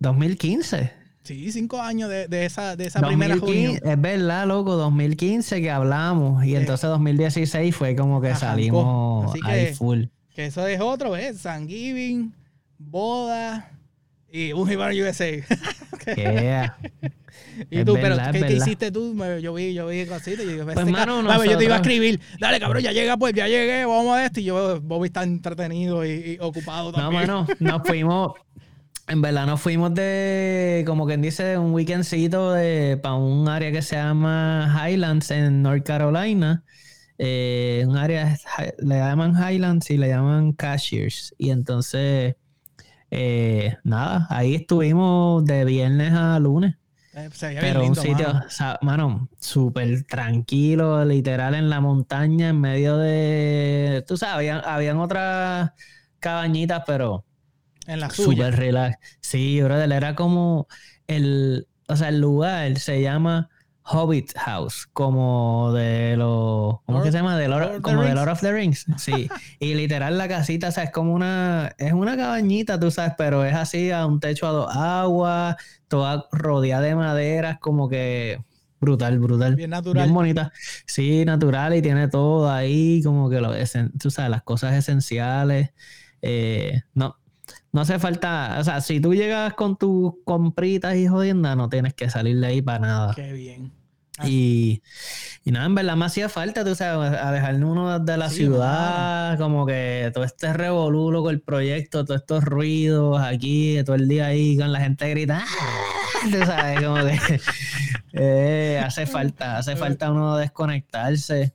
[0.00, 0.92] 2015.
[1.26, 3.92] Sí, cinco años de, de esa, de esa primera 2015, reunión.
[3.92, 9.74] es verdad, loco, 2015 que hablamos y entonces 2016 fue como que salimos Así ahí
[9.74, 10.04] full.
[10.34, 11.42] Que eso es otro, ¿ves?
[11.42, 12.32] Thanksgiving,
[12.78, 13.70] boda
[14.30, 15.26] y un USA.
[16.16, 16.76] Yeah.
[17.70, 19.16] y Es tú, pero ¿qué, hiciste tú?
[19.40, 21.74] Yo vi, yo vi cositas y yo, Pues, este mano, ca- Dame, yo te iba
[21.74, 22.20] a escribir.
[22.38, 24.38] Dale, cabrón, ya llega, pues ya llegué, vamos a esto.
[24.38, 27.22] Y yo, Bobby está entretenido y, y ocupado No, también.
[27.22, 28.34] mano, nos fuimos,
[29.08, 33.82] en verdad nos fuimos de, como quien dice, un weekendcito de, para un área que
[33.82, 36.64] se llama Highlands en North Carolina.
[37.18, 38.36] Eh, un área,
[38.78, 41.34] le llaman Highlands y le llaman Cashiers.
[41.38, 42.34] Y entonces,
[43.10, 46.74] eh, nada, ahí estuvimos de viernes a lunes.
[47.14, 48.44] Eh, Pero un sitio, mano.
[48.46, 54.04] o sea, mano, súper tranquilo, literal en la montaña, en medio de.
[54.06, 55.70] Tú sabes, habían, habían otras
[56.18, 57.24] cabañitas, pero
[57.86, 58.46] En la suya.
[58.46, 58.98] súper relax.
[59.20, 60.68] Sí, brother, era como
[61.06, 61.66] el.
[61.88, 63.48] O sea, el lugar se llama
[63.82, 66.80] Hobbit House, como de los.
[66.86, 67.38] ¿Cómo que se llama?
[67.38, 68.14] De Lord- como de.
[68.14, 68.86] Lord of the Rings.
[68.96, 69.28] Sí.
[69.60, 71.72] y literal la casita, o sea, es como una.
[71.78, 75.56] Es una cabañita, tú sabes, pero es así a un techo a dos aguas,
[75.88, 78.42] toda rodeada de maderas, como que.
[78.80, 79.54] Brutal, brutal.
[79.56, 80.04] Bien natural.
[80.04, 80.52] Bien bonita.
[80.86, 83.52] Sí, natural y tiene todo ahí, como que lo
[83.98, 85.70] tú sabes, las cosas esenciales.
[86.20, 87.16] Eh, no,
[87.76, 91.92] no hace falta, o sea, si tú llegas con tus compritas y jodiendas, no tienes
[91.92, 93.14] que salir de ahí para nada.
[93.14, 93.70] Qué bien.
[94.24, 94.82] Y,
[95.44, 99.36] y nada, en verdad me hacía falta, tú sabes, alejarme uno de la Sí, ciudad,
[99.36, 104.28] como que todo este revolú con el proyecto, todos estos ruidos aquí, todo el día
[104.28, 106.28] ahí con la gente gritando, ¡ah!
[106.32, 107.40] tú sabes, como que
[108.14, 111.52] eh, hace falta, hace falta uno desconectarse.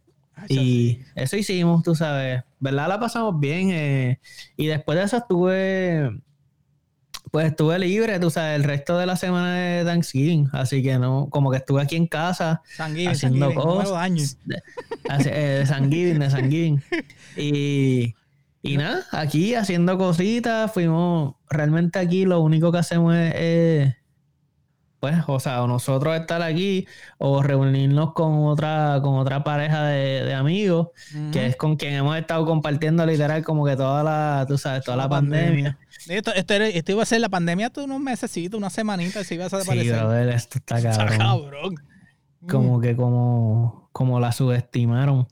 [0.50, 2.88] Y eso hicimos, tú sabes, ¿verdad?
[2.88, 3.70] La pasamos bien.
[3.72, 4.20] eh,
[4.56, 6.22] y después de eso estuve,
[7.32, 10.50] pues estuve libre, tú sabes, el resto de la semana de Thanksgiving.
[10.54, 13.92] Así que no, como que estuve aquí en casa Sanguíneo, haciendo cosas.
[13.92, 14.38] dañes.
[14.46, 14.62] De,
[15.26, 16.84] eh, Thanksgiving, de Thanksgiving.
[17.36, 18.16] Y,
[18.62, 23.96] y nada, aquí haciendo cositas, fuimos, realmente aquí lo único que hacemos es, es,
[25.02, 26.88] pues, o sea, o nosotros estar aquí
[27.18, 31.32] o reunirnos con otra, con otra pareja de, de amigos, Ujú.
[31.32, 34.96] que es con quien hemos estado compartiendo literal como que toda la, tú sabes, toda
[34.96, 35.78] la, pandemia.
[36.08, 39.36] Esto, esto, era- esto iba a ser la pandemia hace unos mesecitos, una semanita, se
[39.36, 39.96] iba a Sí, desaparecer.
[40.00, 41.18] brother, esto está Está cabrón.
[41.18, 41.76] cabrón.
[42.48, 45.28] como que como, como la subestimaron.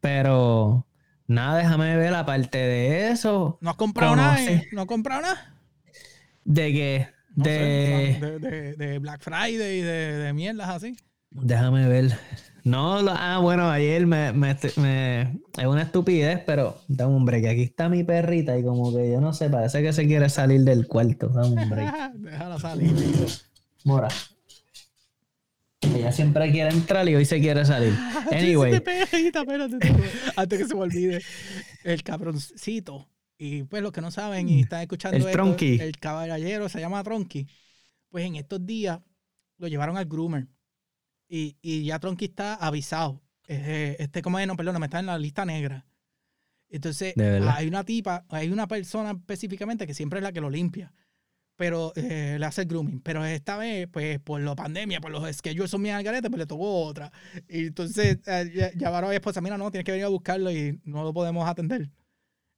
[0.00, 0.86] Pero
[1.26, 4.38] nada, déjame ver, aparte de eso, ¿No has comprado nada?
[4.72, 5.54] ¿No has comprado nada?
[6.44, 7.08] de que,
[7.38, 10.96] No sé, de, de, de- Black Friday y de, de mierdas así.
[11.30, 12.18] déjame ver.
[12.64, 15.22] No, lo- ah, bueno, ayer me, me, me-
[15.56, 17.46] es una estupidez, pero dame un break.
[17.46, 20.62] Aquí está mi perrita y como que yo no sé, parece que se quiere salir
[20.62, 21.28] del cuarto.
[21.28, 22.12] Dame un break.
[22.14, 22.94] Déjala salir.
[22.94, 23.26] tío.
[23.84, 24.08] Mora.
[25.80, 27.94] Ella siempre quiere entrar y hoy se quiere salir.
[28.32, 28.82] Anyway.
[30.36, 31.22] Antes que se me olvide.
[31.84, 33.08] El cabroncito.
[33.38, 35.78] Y pues los que no saben y están escuchando El esto, Tronqui.
[35.80, 37.46] el caballero se llama Tronqui.
[38.10, 39.00] Pues en estos días
[39.58, 40.48] lo llevaron al groomer.
[41.28, 43.22] Y, y ya Tronqui está avisado.
[43.46, 44.46] Eh, Este, como es?
[44.46, 45.86] No, perdón, me está en la lista negra.
[46.68, 47.14] Entonces,
[47.56, 50.92] hay una tipa, hay una persona específicamente que siempre es la que lo limpia.
[51.56, 53.00] Pero eh, le hace el grooming.
[53.00, 56.38] Pero esta vez, pues, por la pandemia, por los schedules son bien al garete, pues
[56.40, 57.10] le tocó otra.
[57.48, 60.50] Y entonces, eh, ya- llamaron a mi esposa, mira, no, tienes que venir a buscarlo
[60.52, 61.88] y no lo podemos atender.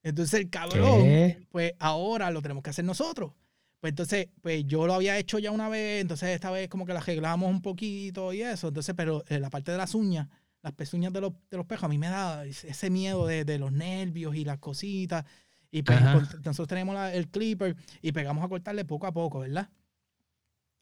[0.03, 1.47] Entonces, el cabrón, ¿Qué?
[1.51, 3.33] pues ahora lo tenemos que hacer nosotros.
[3.81, 6.93] Pues entonces, pues yo lo había hecho ya una vez, entonces esta vez como que
[6.93, 8.69] la arreglamos un poquito y eso.
[8.69, 10.29] Entonces, pero eh, la parte de las uñas,
[10.63, 13.59] las pezuñas de los, de los pejos, a mí me da ese miedo de, de
[13.59, 15.25] los nervios y las cositas.
[15.71, 15.99] Y pues
[16.45, 19.71] nosotros tenemos la- el clipper y pegamos a cortarle poco a poco, ¿verdad?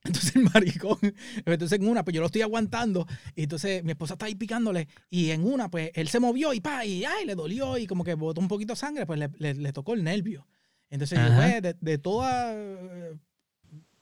[0.08, 0.98] Entonces el maricón,
[1.46, 4.88] entonces en una, pues yo lo estoy aguantando y entonces mi esposa está ahí picándole
[5.10, 8.02] y en una, pues él se movió y pa, y ay, le dolió y como
[8.04, 10.46] que botó un poquito de sangre, pues le, le- le tocó el nervio.
[10.90, 13.16] Entonces yo, pues, de, de todas, eh,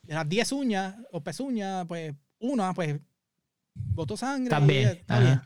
[0.07, 2.99] las 10 uñas o pezuñas, pues una, pues
[3.75, 4.49] botó sangre.
[4.49, 4.51] Y,
[5.01, 5.41] Está bien.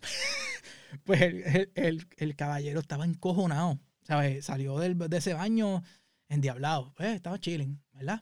[1.04, 4.44] pues el, el- el- el caballero estaba encojonado, ¿sabes?
[4.44, 5.82] Salió del- de ese baño
[6.28, 8.20] endiablado, pues estaba chilling, ¿verdad?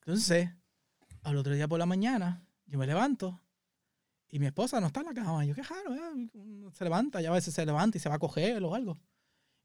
[0.00, 0.50] Entonces,
[1.22, 3.40] al otro día por la mañana, yo me levanto
[4.28, 5.44] y mi esposa no está en la cama.
[5.44, 6.28] Yo, qué raro, ¿eh?
[6.74, 8.98] Se levanta, ya a veces se levanta y se va a coger o algo.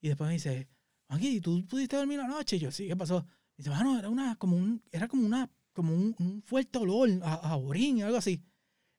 [0.01, 0.67] Y después me dice,
[1.09, 2.57] Aquí, ¿tú pudiste dormir anoche?
[2.57, 3.25] Y yo, sí, ¿qué pasó?
[3.55, 7.09] Y dice, bueno, era una, como un, era como una, como un, un fuerte olor
[7.23, 8.43] a, a orín, algo así.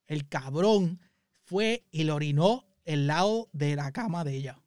[0.07, 1.01] El cabrón
[1.44, 4.59] fue y lo orinó el lado de la cama de ella.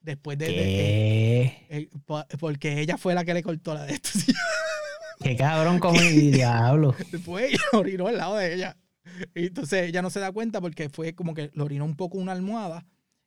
[0.00, 4.08] Después de, de- de- po- porque ella fue la que le cortó la de esto.
[5.22, 6.94] Qué cabrón como el diablo.
[7.12, 8.76] Después ella orinó al lado de ella.
[9.34, 12.18] Y entonces ella no se da cuenta porque fue como que lo orinó un poco
[12.18, 12.84] una almohada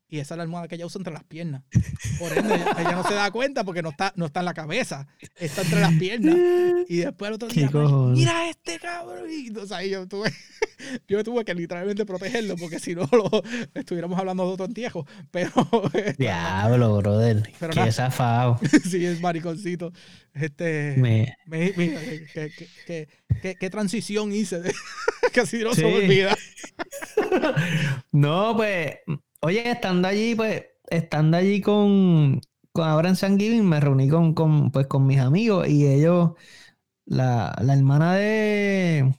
[0.09, 1.61] y esa es la almohada que ella usa entre las piernas.
[2.17, 4.53] Por ende, ella, ella no se da cuenta porque no está, no está en la
[4.53, 6.35] cabeza, está entre las piernas.
[6.87, 9.29] Y después el otro ¿Qué día, mira este cabrón.
[9.29, 10.31] Y entonces ahí yo tuve,
[11.07, 13.29] yo tuve que literalmente protegerlo porque si no lo,
[13.75, 15.05] estuviéramos hablando de otro entierro.
[15.31, 15.51] Pero
[16.17, 17.51] Diablo, brother.
[17.59, 18.59] Pero Qué zafado.
[18.89, 19.93] sí es mariconcito.
[20.33, 23.07] Este, Me- me- mira, qué, qué- qué- qué-
[23.41, 24.61] qué- qué transición hice.
[25.33, 26.35] Casi no se me olvida.
[28.11, 28.95] No, pues,
[29.41, 34.33] oye, estando allí, pues, estando allí con, con ahora en San Giving, me reuní con,
[34.33, 36.31] con, pues, con mis amigos y ellos,
[37.05, 39.13] la, la hermana de,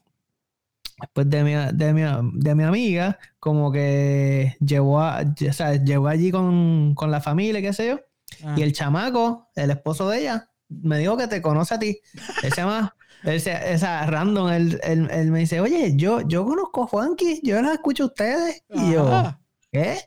[1.13, 2.03] pues, de mi, de mi,
[2.41, 7.61] de mi amiga, como que llevó, a, o sea, llegó allí con, con la familia,
[7.63, 8.01] qué sé yo,
[8.45, 12.01] Ah, y el chamaco, el esposo de ella, me dijo que te conoce a ti.
[12.41, 16.45] Él se llama, él se- esa random, él, él- él me dice, oye, yo, yo
[16.45, 18.65] conozco a Juanqui, yo las escucho a ustedes.
[18.73, 19.40] Y yo, ajá.
[19.73, 19.99] ¿Qué?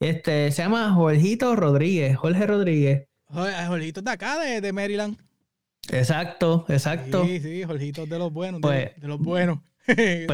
[0.00, 3.08] Este, se llama Jorgito Rodríguez, Jorge Rodríguez.
[3.26, 5.16] Joder, Jorgito es de acá, de, de Maryland.
[5.90, 7.24] Exacto, exacto.
[7.24, 8.60] Sí, sí, Jorgito es de los buenos.
[8.60, 9.58] de- Pues- de, los buenos.
[9.88, 10.28] Pues,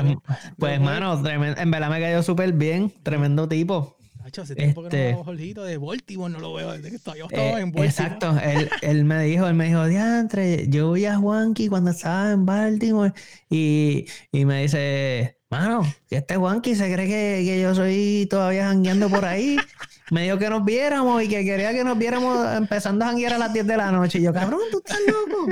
[0.59, 3.97] pues mano, tremen- en verdad me cayó súper bien, tremendo tipo.
[4.21, 6.97] Nacho, hace tiempo que no este- veo Jorgito de Baltimore, no lo veo desde que
[6.97, 7.87] estaba, yo estaba Eh, en Baltimore.
[7.87, 12.33] exacto, él, él me dijo, él me dijo, diantre, yo vi a Juanqui cuando estaba
[12.33, 13.13] en Baltimore
[13.49, 18.67] y, y me dice, mano, que este Juanqui se cree que, que yo soy todavía
[18.69, 19.57] jangueando por ahí.
[20.11, 23.39] Me dijo que nos viéramos y que quería que nos viéramos empezando a janguear a
[23.39, 24.19] las 10 de la noche.
[24.19, 25.47] Y yo, cabrón, tú estás loco,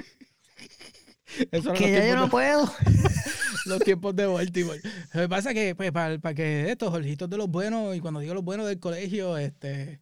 [1.78, 2.70] que ya yo no de- puedo.
[3.66, 4.80] los tiempos de Baltimore.
[5.14, 8.00] Lo que pasa es que, pues, para, para que estos Jorgitos de los buenos, y
[8.00, 10.00] cuando digo los buenos del colegio, este,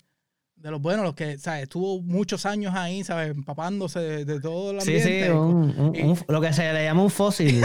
[0.56, 1.64] de los buenos, los que, ¿sabes?
[1.64, 3.30] Estuvo muchos años ahí, ¿sabes?
[3.30, 5.24] Empapándose de, de todo el Sí, ambiente.
[5.26, 7.62] sí, un- un- y- un- lo que se le llama un fósil.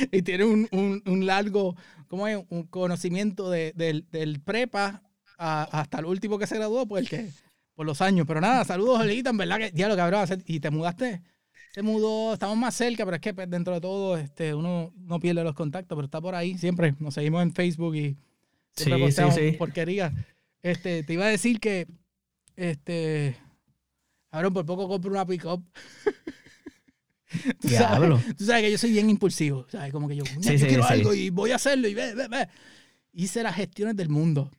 [0.12, 1.76] y tiene un, un- un largo,
[2.08, 2.38] ¿cómo es?
[2.48, 5.02] Un conocimiento de- del, del prepa
[5.38, 7.30] a- hasta el último que se graduó, pues, que,
[7.74, 8.26] por los años.
[8.26, 11.22] Pero nada, saludos, Jorgito, en verdad que, ya lo cabrón, y te mudaste,
[11.72, 15.20] se mudó, estamos más cerca, pero es que pues, dentro de todo, este, uno no
[15.20, 18.16] pierde los contactos, pero está por ahí siempre, nos seguimos en Facebook y
[18.74, 19.56] siempre Sí, sí, sí.
[19.56, 20.12] porquería.
[20.62, 21.86] Este, te iba a decir que,
[22.56, 23.36] este,
[24.30, 25.64] cabrón, por poco compro una pick-up.
[27.60, 28.20] Tú sabes, Diablo.
[28.36, 29.92] Tú sabes que yo soy bien impulsivo, ¿sabes?
[29.92, 30.92] Como que yo, "Coño, Sí, yo sí, quiero sí.
[30.94, 32.48] algo y voy a hacerlo y ve, ve, ve.
[33.12, 34.50] Hice las gestiones del mundo.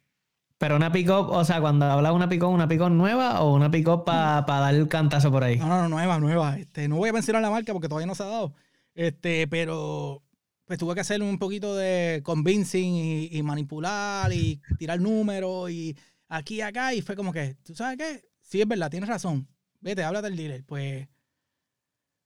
[0.57, 4.05] Pero una pick-up, o sea, cuando hablas una pick-up, ¿una pick-up nueva o una pick-up
[4.05, 5.57] para dar el cantazo por ahí?
[5.57, 6.59] No, no, no, nueva, nueva.
[6.59, 8.53] Este, no voy a mencionar la marca porque todavía no se ha dado.
[8.93, 10.21] Este, pero
[10.65, 15.97] pues tuve que hacer un poquito de convincing y, y manipular y tirar números y
[16.29, 16.93] aquí y acá.
[16.93, 18.23] Y fue como que, ¿tú sabes qué?
[18.41, 19.47] Sí, es verdad, tienes razón.
[19.79, 20.63] Vete, habla del dealer.
[20.65, 21.07] Pues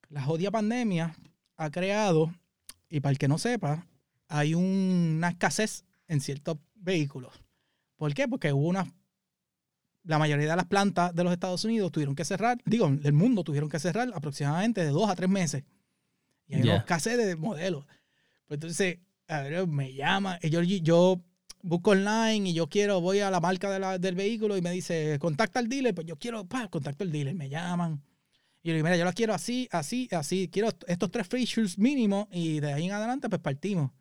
[0.10, 1.16] la jodida pandemia
[1.58, 2.34] ha creado,
[2.90, 3.86] y para el que no sepa,
[4.28, 7.34] hay un- una escasez en ciertos vehículos.
[7.96, 8.28] ¿Por qué?
[8.28, 8.86] Porque hubo una
[10.04, 13.44] la mayoría de las plantas de los Estados Unidos tuvieron que cerrar, digo, del mundo
[13.44, 15.64] tuvieron que cerrar aproximadamente de dos a tres meses.
[16.48, 17.86] Y hay una escasez de modelos.
[18.46, 21.20] Pues entonces, a ver, me llama, y yo, yo
[21.64, 24.70] busco online y yo quiero, voy a la marca de la- del vehículo y me
[24.70, 28.04] dice, contacta al dealer, pues yo quiero, pa, contacto al dealer, me llaman.
[28.66, 31.78] Y yo le digo, mira, yo la quiero así, así, así, quiero estos tres features
[31.78, 33.92] mínimos y de ahí en adelante pues partimos.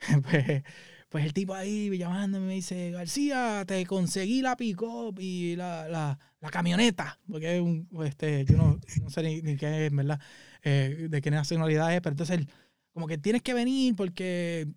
[0.22, 0.62] pues,
[1.10, 6.18] pues el tipo ahí llamándome me dice, García, te conseguí la pick-up y la, la,
[6.50, 7.62] camioneta, porque
[8.06, 10.18] este, yo no, no sé ni, ni qué es, ¿verdad?
[10.62, 12.48] Eh, de qué nacionalidad es, pero entonces él,
[12.94, 14.68] como que tienes que venir porque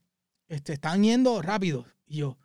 [0.50, 1.86] este, están yendo rápido.
[2.06, 2.38] Y yo,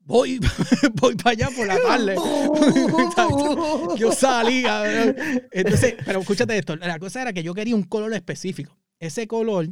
[0.00, 0.40] voy,
[0.94, 2.16] voy para allá por la tarde.
[3.96, 5.16] yo salí, cabrón.
[5.52, 8.76] Entonces, pero escúchate esto, la cosa era que yo quería un color específico.
[8.98, 9.68] Ese color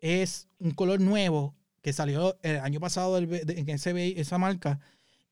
[0.00, 4.80] es un color nuevo que salió el año pasado en ese, esa marca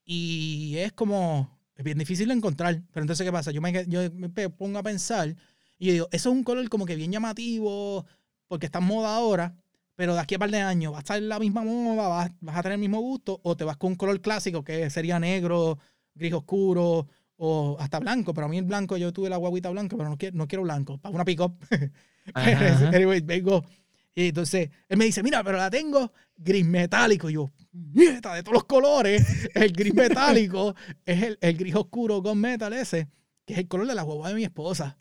[0.04, 2.82] y es como es bien difícil de encontrar.
[2.92, 3.50] Pero entonces, ¿qué pasa?
[3.50, 5.34] Yo me, yo me pongo a pensar
[5.78, 8.06] y yo digo, eso es un color como que bien llamativo
[8.46, 9.56] porque está en moda ahora,
[10.02, 12.56] pero de aquí a par de años va a estar la misma moda, vas, vas
[12.56, 15.78] a tener el mismo gusto o te vas con un color clásico que sería negro,
[16.12, 18.34] gris oscuro o hasta blanco.
[18.34, 20.64] Pero a mí el blanco, yo tuve la guaguita blanca, pero no quiero, no quiero
[20.64, 21.54] blanco, para una pick-up.
[22.34, 23.64] Anyway, vengo.
[24.12, 27.30] Y entonces él me dice, mira, pero la tengo gris metálico.
[27.30, 30.74] Y yo, nieta, de todos los colores, el gris metálico
[31.06, 33.06] es el, el gris oscuro con metal ese,
[33.44, 34.98] que es el color de la guagua de mi esposa.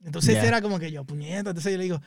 [0.00, 0.46] Entonces Ya.
[0.46, 2.00] era como que yo, puñeta, entonces yo le digo,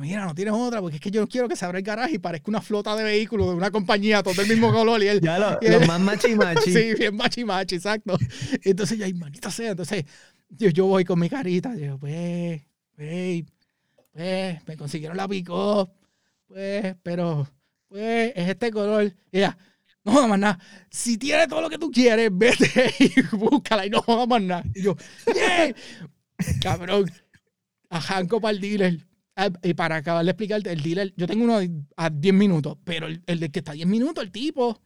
[0.00, 2.14] mira, no tienes otra, porque es que yo no quiero que se abra el garaje
[2.14, 5.02] y parezca una flota de vehículos de una compañía, todo del mismo color.
[5.02, 6.70] Y él, Ya lo- Y- los más machi machi.
[6.72, 8.18] Sí, bien machi machi, exacto.
[8.62, 9.70] Entonces yo, ay, manita sea.
[9.70, 10.04] Entonces
[10.50, 11.74] yo, yo voy con mi carita.
[11.76, 12.60] Yo, pues,
[12.98, 13.46] hey,
[14.12, 15.48] pues, me consiguieron la pick
[16.46, 17.48] pues, pero,
[17.88, 19.04] pues, es este color.
[19.32, 19.56] Y ella,
[20.04, 20.58] no jodas más nada.
[20.90, 24.64] Si tiene todo lo que tú quieres, vete y búscala y no jodas más nada.
[24.74, 24.96] Y yo,
[25.34, 25.74] ¡yeah!
[26.62, 27.10] Cabrón,
[27.90, 29.06] ajanco para el dealer.
[29.36, 31.58] Ah, Y para acabar de explicarte, el dealer, yo tengo uno
[31.96, 34.80] a 10 minutos, pero el, el que está a 10 minutos, el tipo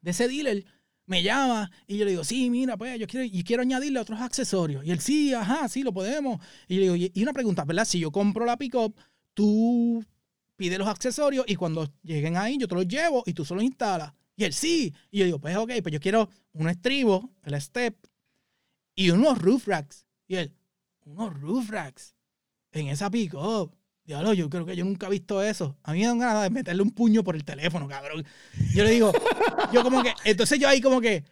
[0.00, 0.64] de ese dealer,
[1.06, 4.20] me llama y yo le digo, sí, mira, pues yo quiero, y quiero añadirle otros
[4.20, 4.84] accesorios.
[4.84, 6.40] Y él, sí, ajá, sí, lo podemos.
[6.68, 7.84] Y yo le digo, y- una pregunta, ¿verdad?
[7.84, 8.94] Si yo compro la pick-up,
[9.34, 10.04] tú
[10.56, 14.12] pides los accesorios y cuando lleguen ahí yo te los llevo y tú solo instalas.
[14.36, 14.94] Y él, sí.
[15.10, 17.96] Y yo digo, pues ok, pues yo quiero un estribo, el step,
[18.94, 20.06] y unos roof racks.
[20.28, 20.54] Y él,
[21.04, 22.14] unos roof racks
[22.72, 23.72] en esa pick-up.
[24.04, 25.76] Diablo, yo creo que yo nunca he visto eso.
[25.84, 28.24] A mí me dan ganas de meterle un puño por el teléfono, cabrón.
[28.74, 29.12] Yo le digo,
[29.72, 31.22] yo como que, entonces yo ahí como que,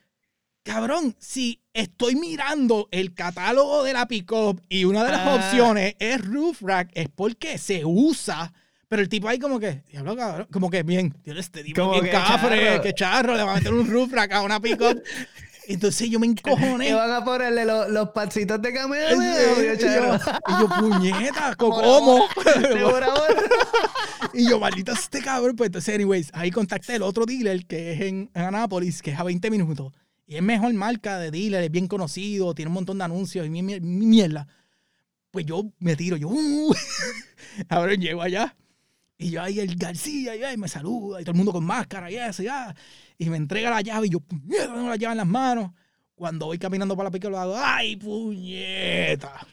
[0.62, 5.34] cabrón, si estoy mirando el catálogo de la pick-up y una de las Ah.
[5.34, 8.52] opciones es roof rack, es porque se usa.
[8.86, 11.92] Pero el tipo ahí como que, diablo, cabrón, como que bien, Dios, este tipo Como
[11.94, 12.82] bien que cafre, charro.
[12.82, 15.02] que charro, le va a meter un roof rack a una pick-up.
[15.68, 16.86] Entonces yo me encojoné.
[16.86, 18.96] Que van a ponerle los, los patsitos de camino.
[19.10, 22.26] Y yo, y yo, puñeta, ¿cómo?
[24.32, 25.56] y yo, maldito este cabrón.
[25.56, 29.18] Pues entonces, anyways, ahí contacté el otro dealer que es en, en Anápolis, que es
[29.20, 29.92] a 20 minutos.
[30.26, 33.50] Y es mejor marca de dealer, es bien conocido, tiene un montón de anuncios y
[33.50, 34.46] mi, mi- mi mierda.
[35.30, 36.74] Pues yo me tiro, yo, uh,
[37.68, 38.54] ahora llego allá.
[39.18, 42.08] Y yo ahí el García, y ahí me saluda, y todo el mundo con máscara
[42.10, 42.74] y eso, ya.
[43.18, 45.72] Y me entrega la llave, y yo, puñeta, tengo la llave en las manos.
[46.14, 49.46] Cuando voy caminando para la pica, lo hago, ¡ay, puñeta!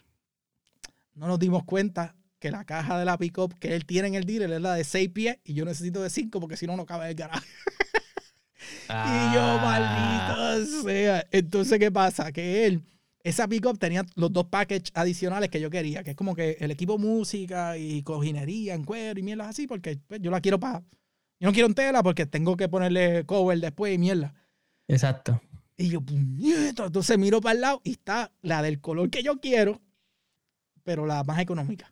[1.16, 4.26] No nos dimos cuenta que la caja de la pick-up que él tiene en el
[4.26, 6.86] dealer es la de 6 pies y yo necesito de 5 porque si no, no
[6.86, 7.48] cabe en el garaje.
[8.88, 10.26] Y yo, Ah.
[10.28, 11.26] maldito sea.
[11.32, 12.32] Entonces, ¿qué pasa?
[12.32, 12.84] Que él,
[13.26, 16.70] esa pick-up tenía los dos packages adicionales que yo quería, que es como que el
[16.72, 20.80] equipo música y cojinería en cuero y mierdas así, porque pues, yo la quiero para...
[21.40, 24.34] Yo no quiero en tela porque tengo que ponerle cover después y mierda.
[24.88, 25.42] Exacto.
[25.76, 26.86] Y yo, puñeta.
[26.86, 29.82] Entonces miro para el lado y está la del color que yo quiero,
[30.84, 31.92] pero la más económica.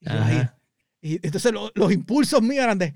[0.00, 0.48] Y, ahí-
[1.02, 2.94] y entonces lo- los impulsos míos eran de,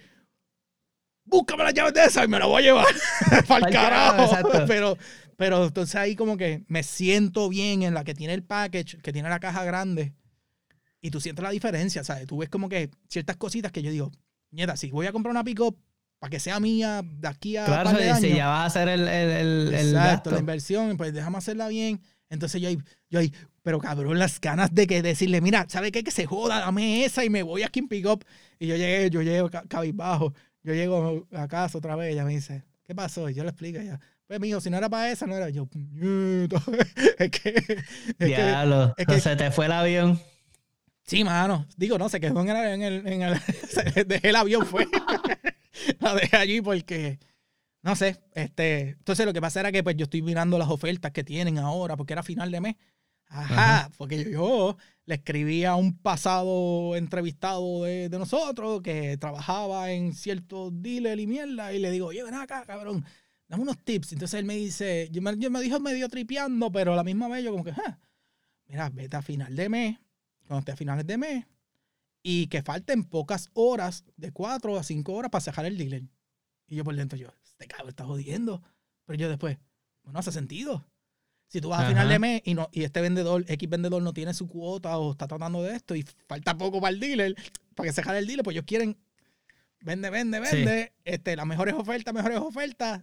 [1.24, 2.86] búscame las llaves de esa y me la voy a llevar
[3.48, 4.22] para el carajo, carajo.
[4.24, 4.64] exacto.
[4.68, 4.96] Pero,
[5.42, 9.12] pero entonces ahí como que me siento bien en la que tiene el package, que
[9.12, 10.12] tiene la caja grande.
[11.00, 12.28] Y tú sientes la diferencia, ¿sabes?
[12.28, 14.12] Tú ves como que ciertas cositas que yo digo,
[14.52, 15.76] nieta, si voy a comprar una pick-up
[16.20, 18.66] para que sea mía de aquí a Claro, par de si- años, ya vas a
[18.66, 20.30] hacer el, el, el, el Exacto, gasto.
[20.30, 22.00] la inversión, pues déjame hacerla bien.
[22.30, 22.78] Entonces yo ahí,
[23.10, 23.32] yo ahí,
[23.64, 26.04] pero cabrón, las ganas de que decirle, mira, ¿sabe qué?
[26.04, 28.24] Que se joda, dame esa y me voy aquí en pick up.
[28.60, 32.30] Y yo llegué, yo llego ca- cabizbajo, yo llego a casa otra vez, ella me
[32.34, 33.28] dice, ¿qué pasó?
[33.28, 33.98] Y yo le explico ella,
[34.32, 35.68] pues mijo, si no era para esa, no era yo,
[37.18, 40.18] es que, es que, Diablo, es que- se te fue el avión.
[41.02, 44.36] sí, mano, digo, no, se quedó en el, en el, en el- se- dejé el
[44.36, 44.86] avión, fue,
[46.00, 47.18] la dejé allí porque,
[47.82, 51.12] no sé, este, entonces lo que pasa era que pues yo estoy mirando las ofertas
[51.12, 52.76] que tienen ahora, porque era final de mes.
[53.34, 53.90] Ajá, Ajá.
[53.96, 60.12] porque yo, yo le escribí a un pasado entrevistado de, de nosotros que trabajaba en
[60.14, 63.04] ciertos dealer y mierda, y le digo, oye, ven acá, cabrón,
[63.52, 64.12] dame unos tips.
[64.14, 67.28] Entonces él me dice, yo me, yo me dijo medio tripeando, pero a la misma
[67.28, 67.98] vez yo como que, "Ah,
[68.66, 69.98] mira, vete a final de mes,
[70.46, 71.44] cuando esté a finales de mes,
[72.22, 76.02] y que falten pocas horas, de cuatro a cinco horas para cerrar el dealer.
[76.66, 78.62] Y yo por dentro, yo, este cabrón está jodiendo.
[79.04, 79.58] Pero yo después,
[80.02, 80.86] bueno, hace sentido.
[81.48, 84.14] Si tú vas a final de mes y, no, y este vendedor, X vendedor no
[84.14, 87.34] tiene su cuota o está tratando de esto y falta poco para el dealer,
[87.74, 88.96] para que se jale el dealer, pues ellos quieren,
[89.80, 90.56] vende, vende, Sí.
[90.56, 93.02] vende, este, las mejores ofertas, mejores ofertas,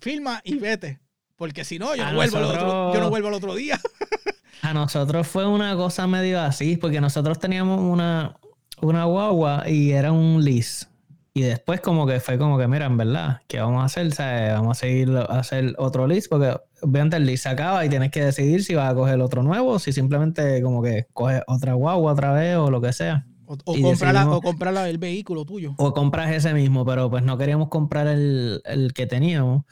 [0.00, 1.00] firma y vete.
[1.36, 3.80] Porque si no, yo no, vuelvo al otro, nosotros- yo no vuelvo al otro día.
[4.62, 8.36] A nosotros fue una cosa medio así, porque nosotros teníamos una,
[8.80, 10.86] una guagua y era un lease.
[11.34, 14.12] Y después como que fue como que, mira, en verdad, ¿qué vamos a hacer?
[14.12, 14.52] ¿Sabes?
[14.52, 18.12] Vamos a seguir a hacer otro lease, porque obviamente el lease se acaba y tienes
[18.12, 21.72] que decidir si vas a coger otro nuevo o si simplemente como que coges otra
[21.72, 23.26] guagua otra vez o lo que sea.
[23.64, 25.74] O, o o el vehículo tuyo.
[25.78, 29.64] O compras ese mismo, pero pues no queríamos comprar el, el que teníamos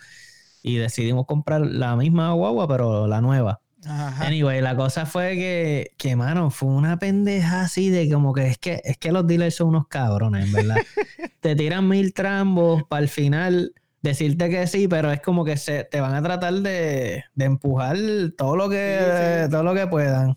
[0.63, 3.61] y decidimos comprar la misma guagua, pero la nueva.
[3.87, 4.27] Ajá.
[4.27, 8.59] Anyway, la cosa fue que, que, mano, fue una pendeja así de como que es
[8.59, 10.77] que es que los dealers son unos cabrones, en verdad.
[11.41, 13.73] te tiran mil trambos para al final
[14.03, 17.97] decirte que sí, pero es como que se, te van a tratar de, de empujar
[18.37, 19.51] todo lo que Sí, sí.
[19.51, 20.37] todo lo que puedan.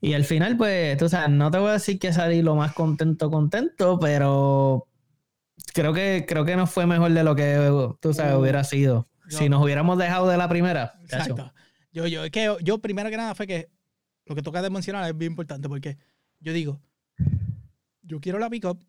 [0.00, 2.72] Y al final, pues, tú sabes, no te voy a decir que salí lo más
[2.74, 4.86] contento, contento, pero
[5.72, 9.08] creo que, creo que no fue mejor de lo que tú sabes Uh, hubiera sido.
[9.28, 10.94] yo- Si nos hubiéramos dejado de la primera.
[11.02, 11.52] Exacto.
[11.92, 13.68] Yo, yo, es que yo, primero que nada fue que
[14.26, 15.96] lo que tocas de mencionar es bien importante porque
[16.40, 16.80] yo digo,
[18.02, 18.84] yo quiero la pick-up,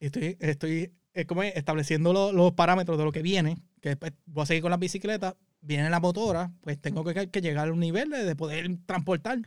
[0.00, 4.12] estoy, estoy eh, como es, estableciendo lo- los parámetros de lo que viene, que después
[4.26, 7.72] voy a seguir con la bicicleta, viene la motora, pues tengo que, que llegar a
[7.72, 9.38] un nivel de, de poder transportar.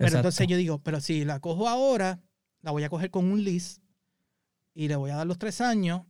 [0.00, 0.28] Pero Exacto.
[0.28, 2.20] entonces yo digo, pero si la cojo ahora,
[2.62, 3.82] la voy a coger con un lease
[4.72, 6.02] y le voy a dar los tres años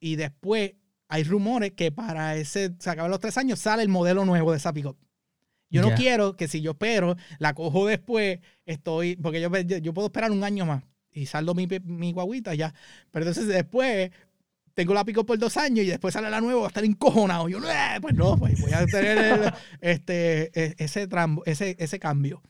[0.00, 0.72] y después
[1.08, 4.56] hay rumores que para ese, se acaban los tres años, sale el modelo nuevo de
[4.56, 4.86] esa pick
[5.68, 10.06] Yo no quiero que si yo espero, la cojo después, estoy, porque yo, yo puedo
[10.06, 12.72] esperar un año más y saldo mi, mi guaguita ya.
[13.10, 14.10] Pero entonces después
[14.72, 17.50] tengo la pico por dos años y después sale la nueva, voy a estar encojonado.
[17.50, 19.52] Yo, "Eh, pues no, pues voy a tener el-
[19.82, 22.42] este, e- ese, trambo, ese, ese cambio.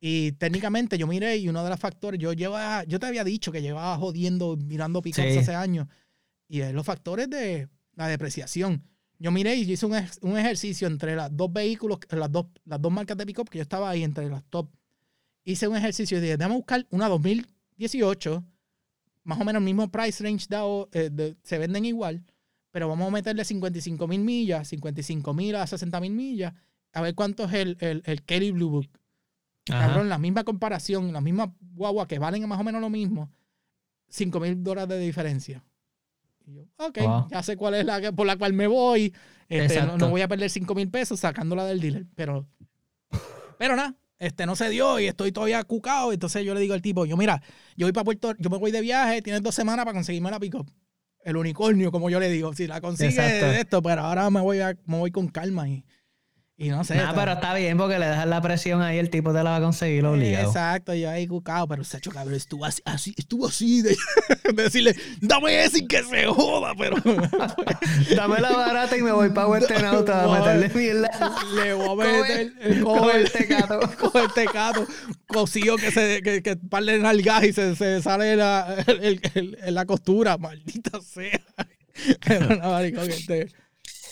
[0.00, 3.50] Y técnicamente yo miré y uno de los factores, yo llevaba, yo te había dicho
[3.50, 5.38] que llevaba jodiendo, mirando picos Sí.
[5.38, 5.88] hace años,
[6.48, 8.84] y es los factores de la depreciación.
[9.18, 12.92] Yo miré y hice un, un ejercicio entre las dos vehículos, las dos, las dos
[12.92, 14.70] marcas de pick-up que yo estaba ahí entre las top.
[15.44, 18.44] Hice un ejercicio y dije, déjame buscar una 2018,
[19.24, 22.22] más o menos el mismo price range dado, eh, de- se venden igual,
[22.70, 26.54] pero vamos a meterle 55 mil millas, 55 mil a 60 mil millas,
[26.92, 28.88] a ver cuánto es el, el, el Kelly Blue Book.
[29.72, 33.30] Cabrón, la misma comparación, las mismas guaguas que valen más o menos lo mismo,
[34.08, 35.64] 5 mil dólares de diferencia.
[36.46, 37.28] Y yo, ok, Wow.
[37.30, 39.14] ya sé cuál es la que- por la cual me voy.
[39.48, 42.06] Este, no, no voy a perder 5 mil pesos sacándola del dealer.
[42.14, 42.46] Pero,
[43.58, 46.12] pero nada, este no se dio y estoy todavía cucado.
[46.12, 47.42] Entonces yo le digo al tipo, yo mira,
[47.76, 50.38] yo voy para Puerto, yo me voy de viaje, tienes dos semanas para conseguirme la
[50.40, 50.54] pick
[51.24, 52.52] El unicornio, como yo le digo.
[52.54, 55.84] Si la consigues esto, pero ahora me voy, a, me voy con calma y,
[56.60, 56.96] y no sé.
[56.96, 59.56] Está- pero está bien porque le dejas la presión ahí, el tipo te la va
[59.56, 60.48] a conseguir obligado.
[60.48, 63.96] Exacto, yo ahí cucado, pero Sacho cabrón estuvo así, así- estuvo así de,
[64.54, 66.96] de decirle, dame ese y que se joda, pero
[68.16, 70.38] Dame la barata y me voy para Huestenauta a Voy.
[70.40, 71.10] meterle mierda.
[71.54, 73.80] le voy a meter el coge el tecato.
[73.98, 74.86] coge el tecato,
[75.28, 79.58] cosido que se que, que par de nalgas y se, se sale la, el- el-
[79.62, 81.40] el- la costura, maldita sea.
[82.26, 83.52] Pero no, marico, que este,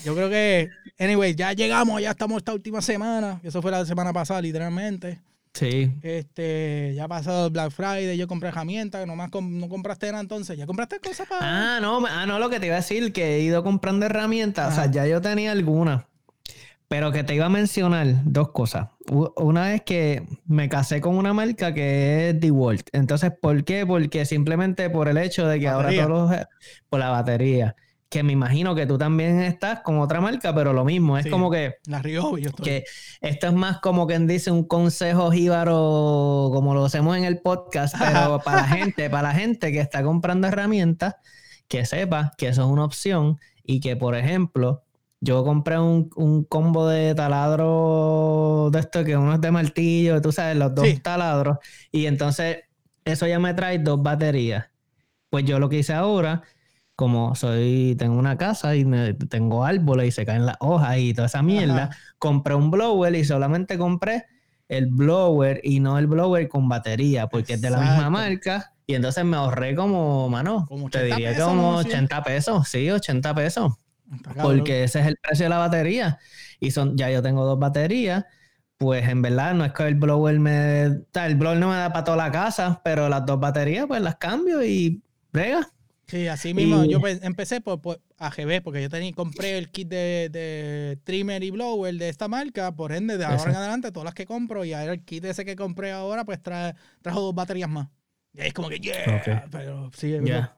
[0.05, 0.69] yo creo que,
[0.99, 5.21] anyway, ya llegamos, ya estamos esta última semana, eso fue la semana pasada, literalmente.
[5.55, 5.91] Sí.
[6.03, 10.59] Este, ya pasó el Black Friday, yo compré herramientas, nomás com- no compraste nada entonces.
[10.59, 11.77] ¿Ya compraste cosas para...?
[11.77, 14.73] Ah, no, ah, no, lo que te iba a decir, que he ido comprando herramientas,
[14.73, 16.05] o sea, ya yo tenía algunas,
[16.89, 18.89] pero que te iba a mencionar dos cosas.
[19.09, 22.91] Una es que me casé con una marca que es DeWalt.
[22.93, 23.87] Entonces, ¿por qué?
[23.87, 26.03] Porque simplemente por el hecho de que Batería.
[26.05, 26.47] ahora todos los...
[26.91, 27.77] por la batería,
[28.09, 31.31] que me imagino que tú también estás con otra marca, pero lo mismo, es Sí.
[31.31, 31.75] como que...
[31.87, 32.65] La Riobi, yo estoy.
[32.65, 32.85] que
[33.21, 37.95] esto es más como quien dice un consejo jíbaro, como lo hacemos en el podcast,
[37.99, 41.17] pero para la gente, para la gente que está comprando herramientas,
[41.69, 44.85] que sepa que eso es una opción y que, por ejemplo,
[45.21, 50.31] yo compré un, un combo de taladro de esto, que uno es de martillo, tú
[50.33, 50.99] sabes, los dos Sí.
[51.01, 51.59] taladros,
[51.91, 52.59] y entonces
[53.05, 54.67] eso ya me trae dos baterías.
[55.31, 56.43] Pues yo lo que hice ahora,
[56.97, 61.15] como soy, tengo una casa y me- tengo árboles y se caen las hojas y
[61.15, 61.97] toda esa mierda, Ajá.
[62.19, 64.25] compré un blower y solamente compré
[64.69, 68.73] el blower y no el blower con batería, porque es de la misma marca.
[68.87, 71.83] Y entonces me ahorré como, mano, Como te 80 diría pesos, como ¿no?
[71.83, 71.89] Sí.
[71.89, 73.73] 80 pesos, sí, 80 pesos,
[74.43, 76.19] porque ese es el precio de la batería.
[76.61, 78.25] Y son, ya yo tengo dos baterías,
[78.79, 82.05] pues en verdad no es que el blower me, el blower no me da para
[82.05, 85.69] toda la casa, pero las dos baterías pues las cambio y brega.
[86.09, 86.85] Sí, así mismo.
[86.85, 90.99] Y- Yo pe- empecé por, por AGB, porque yo tenía, compré el kit de, de
[91.03, 92.73] trimmer y blower de esta marca.
[92.77, 95.45] Por ende, de ahora en adelante, todas las que compro, y ahora el kit ese
[95.45, 97.89] que compré ahora, pues trae, trajo dos baterías más.
[98.33, 99.47] Y ahí es como que, yeah.
[99.51, 100.57] Pero sí, es Ya.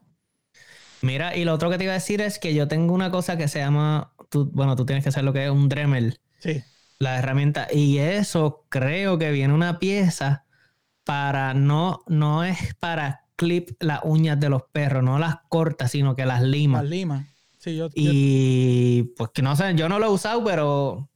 [1.01, 3.37] Mira, y lo otro que te iba a decir es que yo tengo una cosa
[3.39, 6.63] que se llama, tú- bueno, tú tienes que saber lo que es un Dremel, Sí.
[6.99, 10.45] la herramienta, y eso creo que viene una pieza
[11.05, 16.15] para, no, no es para clip las uñas de los perros, no las corta, sino
[16.17, 16.79] que las lima.
[16.83, 17.27] Más Lima.
[17.59, 21.09] Sí, yo, yo- Y pues que no sé, yo no lo he usado, pero,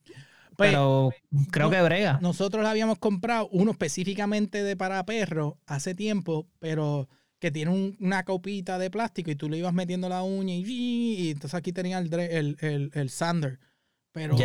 [0.57, 1.11] pues, pero
[1.51, 2.19] creo que brega.
[2.23, 7.09] Nosotros habíamos comprado uno específicamente de para perros hace tiempo, pero
[7.39, 10.65] que tiene un- una copita de plástico y tú le ibas metiendo la uña y,
[10.65, 13.59] y entonces aquí tenía el, el, el, el sander.
[14.13, 14.37] Pero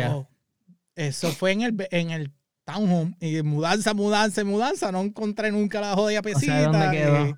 [0.96, 2.32] eso fue en el, en el
[2.64, 4.90] townhome y mudanza, mudanza, mudanza.
[4.92, 6.62] No encontré nunca la jodida pesita.
[6.62, 7.26] ¿dónde quedó?
[7.28, 7.34] y-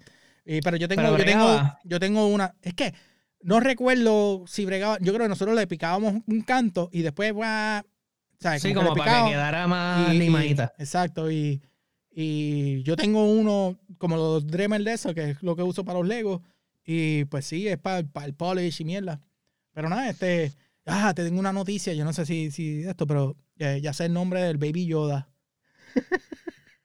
[0.57, 1.46] y- pero yo tengo, Pero yo tengo,
[1.84, 2.55] yo tengo una.
[2.62, 2.94] Es que
[3.42, 4.98] no recuerdo si bregaba.
[5.01, 7.82] Yo creo que nosotros le picábamos un canto y después, guau,
[8.38, 8.62] ¿sabes?
[8.62, 10.18] Sí, como para que quedara más y-
[10.78, 11.30] exacto.
[11.30, 11.62] Y,
[12.11, 15.98] y yo tengo uno como los Dremel de eso, que es lo que uso para
[16.01, 16.40] los Legos.
[16.84, 19.20] Y pues sí, es para, para el polish y mierda.
[19.72, 20.53] Pero nada, este.
[20.86, 21.92] Ah, te tengo una noticia.
[21.94, 25.28] Yo no sé si, si esto, pero eh, ya sé el nombre del Baby Yoda.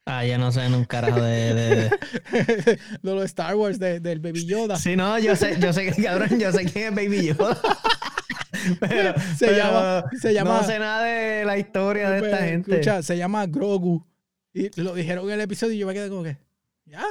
[0.08, 1.54] Ah, yo no sé en un carajo de...
[1.56, 4.78] de- de los Star Wars, de- del Baby Yoda.
[4.78, 7.60] Sí, no, yo sé, yo sé que cabrón, yo sé quién es Baby Yoda.
[8.80, 12.42] pero, Se pero llama- se llama- No sé nada de la historia de esta Pues,
[12.50, 12.72] gente.
[12.74, 14.06] Escucha, se llama Grogu.
[14.54, 16.38] Y lo dijeron en el episodio y yo me quedé como que,
[16.86, 17.04] ¿ya?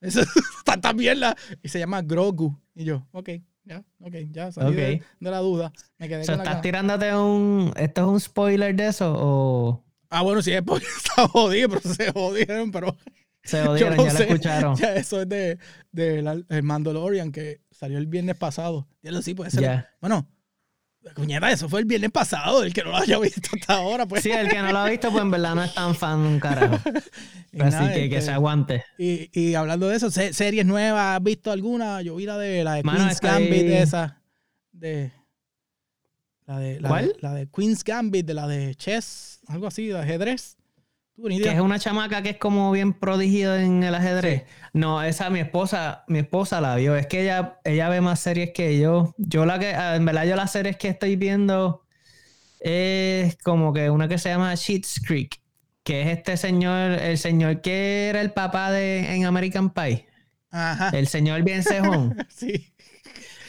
[0.00, 0.20] Eso
[0.64, 1.34] tanta mierda.
[1.62, 2.56] Y se llama Grogu.
[2.74, 3.30] Y yo, ok,
[3.64, 5.72] ya, ok, ya, salí de, de la duda.
[5.98, 6.62] Me quedé O sea, con la ¿Estás cara.
[6.62, 7.72] tirándote un...
[7.76, 11.80] ¿Esto es un spoiler de eso o Ah, bueno, sí, es porque está jodido, pero
[11.94, 12.96] se jodieron, pero
[13.44, 13.96] se yo odiaron?
[13.96, 14.24] no ya lo sé.
[14.24, 14.76] escucharon.
[14.76, 15.58] Ya, eso es de,
[15.92, 18.88] de la- el Mandalorian que salió el viernes pasado.
[19.02, 19.62] Ya lo sí, puede ser.
[19.62, 19.88] Ya.
[20.00, 20.28] Bueno,
[21.14, 24.22] cuñeta, eso fue el viernes pasado, el que no lo haya visto hasta ahora, pues.
[24.24, 26.28] Sí, el que no lo ha visto, pues en verdad no es tan fan de
[26.28, 26.74] un carajo.
[27.58, 28.84] Así nada, que que este, se aguante.
[28.98, 32.02] Y, y hablando de eso, se- series nuevas, ¿has visto alguna?
[32.02, 34.20] Yo vi la de la de Mano, Queen's Gambit, de esa.
[34.72, 35.12] De.
[36.46, 37.06] La de, la ¿Cuál?
[37.08, 40.56] de- la de Queen's Gambit, de la de chess, algo así, de ajedrez.
[41.16, 44.44] ¿Tú ni Que es una chamaca que es como bien prodigio en el ajedrez.
[44.74, 46.94] No, esa mi esposa, mi esposa la vio.
[46.94, 49.14] Es que ella, ella ve más series que yo.
[49.16, 51.82] Yo la que, ah, en verdad, yo las series que estoy viendo
[52.60, 55.40] es como que una que se llama Sheets Creek,
[55.82, 60.06] que es este señor, el señor que era el papá de en American Pie,
[60.50, 60.90] Ajá.
[60.90, 62.14] el señor bien cejón.
[62.28, 62.72] Sí.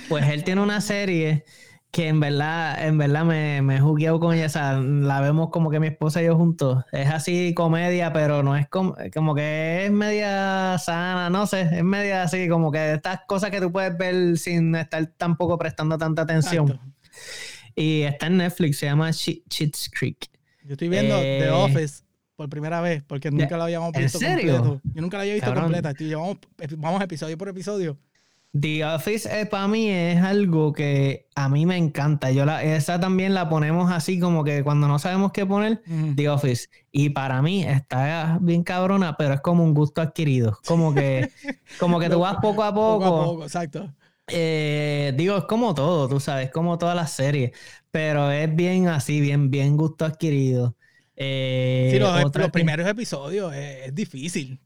[0.07, 1.43] Pues él tiene una serie
[1.91, 4.45] que en verdad, en verdad me, me he jugueado con ella.
[4.47, 6.83] O sea, la vemos como que mi esposa y yo juntos.
[6.91, 11.83] Es así comedia, pero no es com- como que es media sana, no sé, es
[11.83, 16.21] media así, como que estas cosas que tú puedes ver sin estar tampoco prestando tanta
[16.23, 16.67] atención.
[16.67, 16.91] exacto.
[17.75, 20.29] Y está en Netflix, se llama Che- Cheats Creek.
[20.63, 22.03] Yo estoy viendo Eh, The Office
[22.35, 24.57] por primera vez, porque nunca la habíamos ¿en visto serio?
[24.57, 24.81] completo.
[24.93, 25.71] Yo nunca la había visto Cabrón.
[25.71, 25.93] completa.
[25.93, 26.37] Llevamos,
[26.77, 27.97] vamos episodio por episodio.
[28.59, 32.31] The Office para mí es algo que a mí me encanta.
[32.31, 35.81] Yo la, esa también la ponemos así como que cuando no sabemos qué poner.
[36.15, 36.67] The Office.
[36.91, 40.57] Y para mí está bien cabrona, pero es como un gusto adquirido.
[40.65, 41.29] Como que,
[41.79, 42.99] como que tú vas poco a poco.
[43.05, 43.93] Poco a poco, exacto.
[44.27, 47.51] Eh, digo, es como todo, tú sabes, como todas las series.
[47.91, 50.75] Pero es bien así, bien, bien gusto adquirido.
[51.15, 54.59] Eh, Sí, los, que- primeros episodios es, es difícil.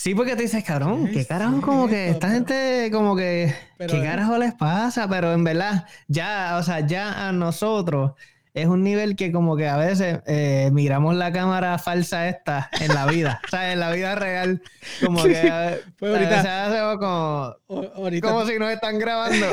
[0.00, 4.38] Sí, porque tú dices, cabrón, qué carajo, como que esta gente, como que, ¿qué carajo
[4.38, 5.08] les pasa?
[5.08, 8.12] Pero en verdad, ya, o sea, ya a nosotros
[8.54, 12.94] es un nivel que como que a veces eh, miramos la cámara falsa esta en
[12.94, 14.62] la vida, o sea, en la vida real,
[15.04, 15.32] como que
[15.98, 19.46] Pues a ahorita- veces hacemos como, O- ahorita, como si nos están grabando.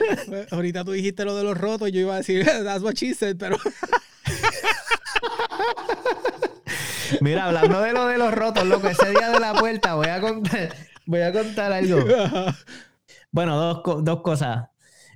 [0.50, 3.12] ahorita tú dijiste lo de los rotos y yo iba a decir, that's what she
[3.14, 3.58] said, pero
[7.20, 10.20] Mira, hablando de lo de los rotos, loco, ese día de la puerta voy a
[10.20, 10.68] contar,
[11.06, 11.98] voy a contar algo.
[13.30, 14.68] Bueno, dos, dos cosas.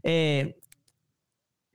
[0.03, 0.57] Eh,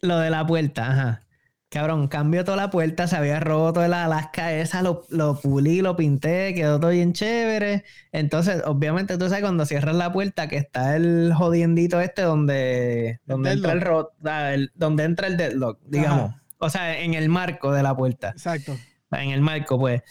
[0.01, 1.23] lo de la puerta, ajá.
[1.71, 5.95] Cabrón, cambió toda la puerta, se había roto la Alaska esa, lo, lo pulí, lo
[5.95, 7.83] pinté, quedó todo bien chévere.
[8.11, 13.51] Entonces, obviamente, tú sabes cuando cierras la puerta que está el jodiendito este donde, donde
[13.51, 16.33] entra el rot, ah, el- donde entra el deadlock, digamos.
[16.57, 18.29] O sea, en el marco de la puerta.
[18.29, 18.75] exacto.
[19.11, 20.01] En el marco, pues,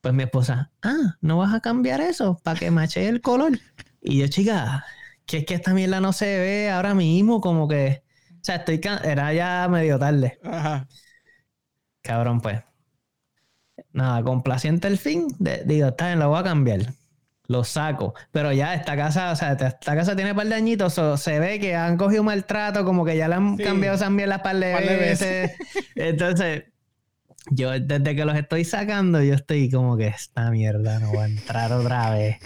[0.00, 3.58] pues mi esposa, ah, ¿no vas a cambiar eso para que mache el color?
[4.00, 4.84] Y yo, chica,
[5.26, 8.02] que es que esta mierda no se ve ahora mismo, como que,
[8.34, 10.86] o sea, estoy, era ya medio tarde, Ajá.
[12.02, 12.60] cabrón, pues.
[13.92, 16.80] Nada, complaciente el fin, de- digo, está bien, lo voy a cambiar.
[17.46, 18.14] Lo saco.
[18.30, 21.58] Pero ya esta casa, o sea, esta casa tiene par de añitos, so, se ve
[21.58, 23.62] que han cogido maltrato, como que ya le han Sí.
[23.64, 25.52] cambiado esas mierdas par de Par de veces.
[25.94, 26.64] Entonces,
[27.50, 31.28] yo desde que los estoy sacando, yo estoy como que esta mierda no va a
[31.28, 32.36] entrar otra vez.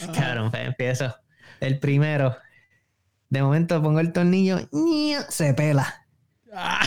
[0.00, 0.12] Ajá.
[0.12, 1.14] Cabrón, pues empiezo.
[1.60, 2.36] El primero.
[3.30, 4.58] De momento pongo el tornillo,
[5.28, 6.06] se pela.
[6.54, 6.86] Ah,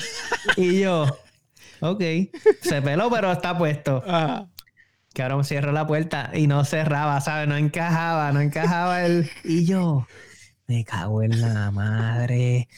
[0.57, 1.05] Y yo,
[1.82, 2.01] ok,
[2.63, 4.03] se peló, pero está puesto.
[4.07, 4.47] ah.
[5.13, 7.47] Cabrón, cierro la puerta y no cerraba, ¿sabes?
[7.47, 9.30] No encajaba, no encajaba el.
[9.43, 10.07] Y yo,
[10.67, 12.69] me cago en la madre.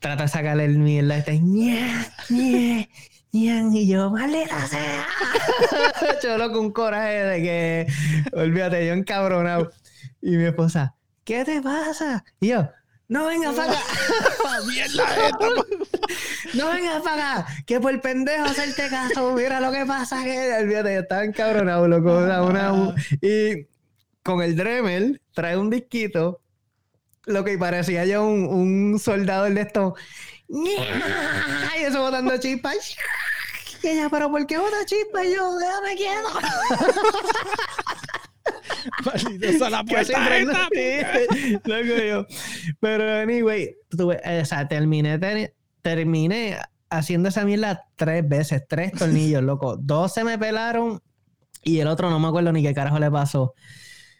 [0.00, 1.38] Trata de sacarle el mierda este.
[1.40, 2.12] ¡ña!
[2.30, 2.88] ¡ña!
[3.30, 5.06] Y yo, maldita sea.
[6.22, 7.86] Cholo con un coraje de que,
[8.32, 9.70] olvídate, yo encabronado.
[10.22, 12.24] Y mi esposa, ¿qué te pasa?
[12.40, 12.68] Y yo,
[13.08, 13.80] no vengas para acá.
[14.66, 15.46] Mierda esta.
[16.54, 20.94] No vengas para acá, que por pendejo hacerte caso, mira lo que pasa, que olvídate,
[20.94, 23.66] yo estaba encabronado, loco, una- y
[24.22, 26.40] con el Dremel trae un disquito,
[27.26, 29.94] lo que parecía yo un, un soldado de esto,
[30.48, 32.96] y eso botando chispas,
[33.82, 35.24] y ella, pero ¿por qué bota chispas?
[35.26, 36.28] Y yo, déjame quieto.
[39.04, 39.46] Maldito
[40.26, 41.18] prendo- esta.
[41.64, 42.26] Loco yo.
[42.80, 46.58] Pero anyway, tuve- o sea, terminé, ter- terminé
[46.90, 49.76] haciendo esa mierda tres veces, tres tornillos, loco.
[49.76, 51.00] Dos se me pelaron
[51.62, 53.54] Y el otro no me acuerdo ni qué carajo le pasó.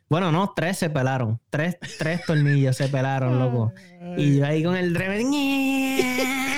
[0.09, 1.39] Bueno, no, tres se pelaron.
[1.51, 3.73] Tres, tres tornillos se pelaron, loco.
[4.17, 5.21] Y yo ahí con el driver.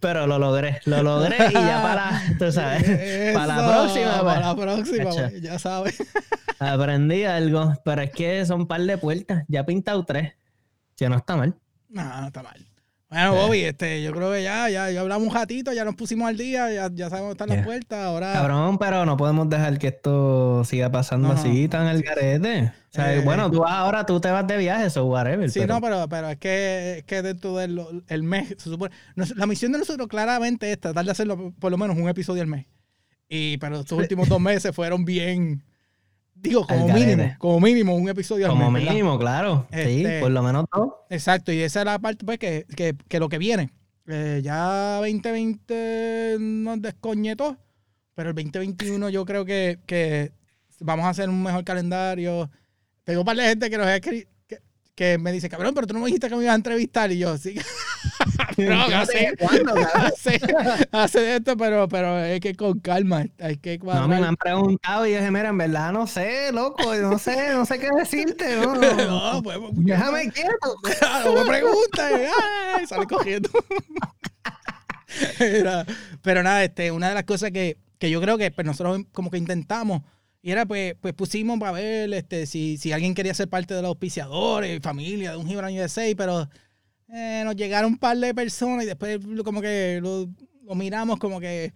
[0.00, 2.84] Pero lo logré, lo logré y ya para, tú sabes,
[3.34, 4.22] para la Eso, próxima.
[4.22, 5.28] Para pues, la próxima, Cacha.
[5.30, 5.98] pues, ya sabes.
[6.60, 9.44] aprendí algo, pero es que son un par de puertas.
[9.48, 10.34] Ya he pintado tres,
[10.96, 11.56] que no está mal.
[11.88, 12.67] No, no está mal.
[13.10, 16.28] Bueno, Bobby, este, yo creo que ya, ya, ya hablamos un ratito, ya nos pusimos
[16.28, 17.98] al día, ya, ya sabemos dónde están las puertas.
[18.04, 21.40] Ahora, Cabrón, pero no podemos dejar que esto siga pasando No, no.
[21.40, 22.64] así tan al garete.
[22.66, 25.50] O sea, Eh, bueno, tú vas ahora, tú te vas de viaje, eso, whatever.
[25.50, 28.94] Sí, pero- no, pero, pero es que, es que dentro del el mes, se supone.
[29.16, 32.42] nos- la misión de nosotros claramente es tratar de hacerlo por lo menos un episodio
[32.42, 32.66] al mes.
[33.26, 35.62] Y pero estos últimos dos meses fueron bien.
[36.40, 39.66] Digo, como mínimo, como mínimo un episodio al Como mínimo, claro.
[39.72, 40.88] Sí, Este- por lo menos dos.
[41.10, 43.70] Exacto, y esa es la parte, pues, que, que, que lo que viene.
[44.06, 47.56] Eh, ya 2020 nos descoñetó,
[48.14, 50.32] pero el 2021 yo creo que, que
[50.80, 52.50] vamos a hacer un mejor calendario.
[53.04, 54.26] Tengo un par de gente que nos ha escri-
[54.98, 57.12] que, me dice, cabrón, pero tú no me dijiste que me ibas a entrevistar.
[57.12, 57.54] Y yo, sí.
[58.58, 59.86] no, hace, ¿Cuándo, cabrón?
[59.94, 60.40] hace,
[60.90, 65.12] hace esto, pero, pero es que con calma, hay que No, me han preguntado y
[65.12, 68.56] yo dije, mira, en verdad no sé, loco, no sé, no sé qué decirte.
[68.56, 70.74] No, No, pues, pues, Déjame quieto.
[71.24, 72.30] no me preguntes.
[72.74, 73.50] Ay, sale cogiendo.
[75.38, 75.86] Era-
[76.22, 79.30] pero nada, este, una de las cosas que, que yo creo que pues, nosotros como
[79.30, 80.02] que intentamos,
[80.42, 83.82] y era pues, pues pusimos para ver este, si, si alguien quería ser parte de
[83.82, 86.48] los auspiciadores, familia de un Gibran USA, pero
[87.12, 90.28] eh, nos llegaron un par de personas y después como que lo,
[90.62, 91.72] lo miramos como que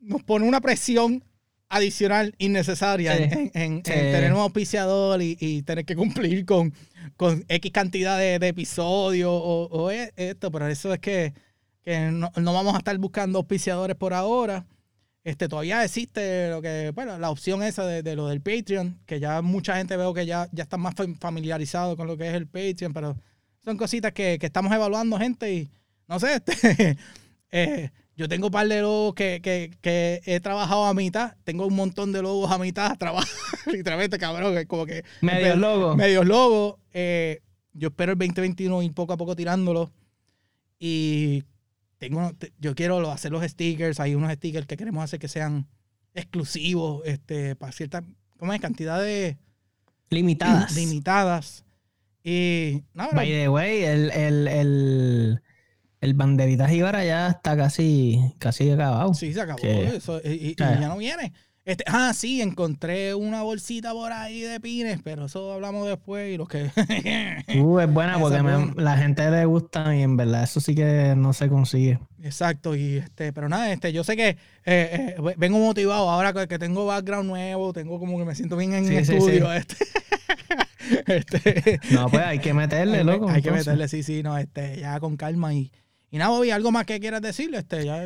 [0.00, 1.24] nos pone una presión
[1.68, 3.50] adicional innecesaria Sí.
[3.54, 6.72] en, tener un auspiciador y, y tener que cumplir con,
[7.16, 11.32] con X cantidad de, de episodios o, o e- esto, pero eso es que,
[11.82, 14.66] que no, no vamos a estar buscando auspiciadores por ahora.
[15.24, 19.18] Este, todavía existe lo que, bueno, la opción esa de, de lo del Patreon, que
[19.20, 22.34] ya mucha gente veo que ya, ya están más fam- familiarizados con lo que es
[22.34, 23.16] el Patreon, pero
[23.64, 25.70] son cositas que, que estamos evaluando, gente, y
[26.08, 26.98] no sé, este,
[27.50, 31.66] eh, yo tengo un par de logos que, que, que he trabajado a mitad, tengo
[31.66, 33.26] un montón de logos a mitad, trabajo,
[33.72, 35.96] literalmente, cabrón, es como que Medio logo.
[35.96, 36.76] medios logos.
[36.92, 37.40] eh,
[37.72, 39.90] yo espero el 2021 ir poco a poco tirándolo.
[40.78, 41.42] Y
[41.98, 44.00] tengo, te- yo quiero hacer los stickers.
[44.00, 45.66] Hay unos stickers que queremos hacer que sean
[46.14, 48.02] exclusivos este, para cierta
[48.38, 48.60] ¿cómo es?
[48.60, 49.36] cantidad de
[50.10, 50.74] Limitadas.
[50.76, 51.64] limitadas.
[52.22, 55.42] Y no, By the way, el, el, el,
[56.00, 59.12] el banderita jíbara ya está casi, casi acabado.
[59.14, 60.20] sí, se acabó que- eso.
[60.24, 60.78] Y, y- y Ah.
[60.80, 61.32] ya no viene.
[61.66, 66.36] Este, ah, sí, encontré una bolsita por ahí de pines, pero eso hablamos después y
[66.36, 66.70] los que...
[67.58, 71.14] Uh, es buena porque me- la gente le gusta y en verdad eso sí que
[71.16, 71.98] no se consigue.
[72.22, 74.36] Exacto, y este, pero nada, este, yo sé que eh,
[74.66, 78.84] eh, vengo motivado ahora que, tengo background nuevo, tengo como que me siento bien en
[78.86, 79.46] Sí, sí, estudio.
[79.52, 79.56] sí.
[79.56, 79.76] Este,
[81.06, 83.28] este, No, pues hay que meterle, hay, loco.
[83.30, 85.72] hay que meterle, sí, sí, no, este, ya con calma y,
[86.10, 88.04] y nada, Bobby, algo más que quieras decirle, este, ya,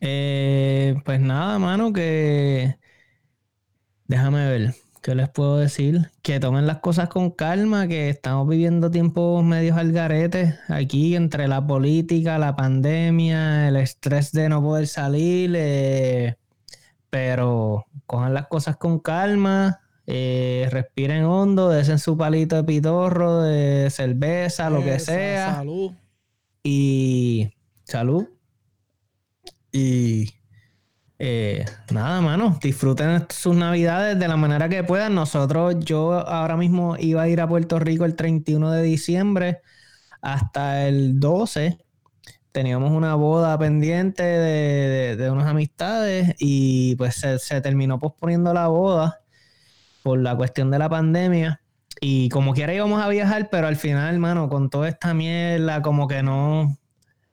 [0.00, 2.76] Eh, pues nada, mano, que
[4.12, 6.10] déjame ver, ¿qué les puedo decir?
[6.20, 11.48] Que tomen las cosas con calma, que estamos viviendo tiempos medios al garete aquí entre
[11.48, 16.36] la política, la pandemia, el estrés de no poder salir, eh,
[17.08, 19.80] pero cojan las cosas con calma.
[20.06, 25.92] eh, respiren hondo, desen su palito de pitorro, de cerveza, lo que esa sea Salud.
[26.62, 27.50] y
[27.84, 28.26] salud.
[29.72, 30.34] Y
[31.24, 35.14] eh, nada, mano, disfruten sus navidades de la manera que puedan.
[35.14, 39.60] Nosotros, yo ahora mismo iba a ir a Puerto Rico el 31 de diciembre
[40.22, 41.78] hasta el 12.
[42.52, 48.52] Teníamos una boda pendiente de, de- de unas amistades y pues se, se terminó posponiendo
[48.54, 49.20] la boda
[50.02, 51.62] por la cuestión de la pandemia.
[52.00, 56.08] Y como quiera íbamos a viajar, pero al final, hermano, con toda esta mierda, como
[56.08, 56.76] que no.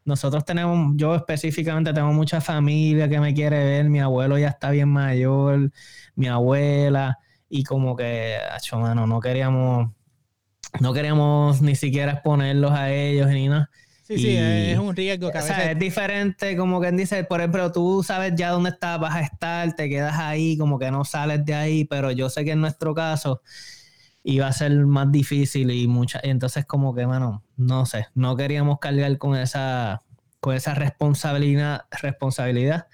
[0.09, 4.71] Nosotros tenemos, yo específicamente tengo mucha familia que me quiere ver, mi abuelo ya está
[4.71, 5.71] bien mayor,
[6.15, 9.91] mi abuela, y como que, acho, mano, no queríamos,
[10.79, 13.69] no queríamos ni siquiera exponerlos a ellos ni nada.
[14.01, 17.39] Sí, sí, es un riesgo que a O sea, es diferente, como quien dice, por
[17.41, 21.05] ejemplo, tú sabes ya dónde estás, vas a estar, te quedas ahí, como que no
[21.05, 23.43] sales de ahí, pero yo sé que en nuestro caso
[24.23, 28.35] iba a ser más difícil y mucha, y entonces como que, mano, no sé, no
[28.35, 30.01] queríamos cargar con esa,
[30.39, 32.87] con esa responsabilidad, responsabilidad.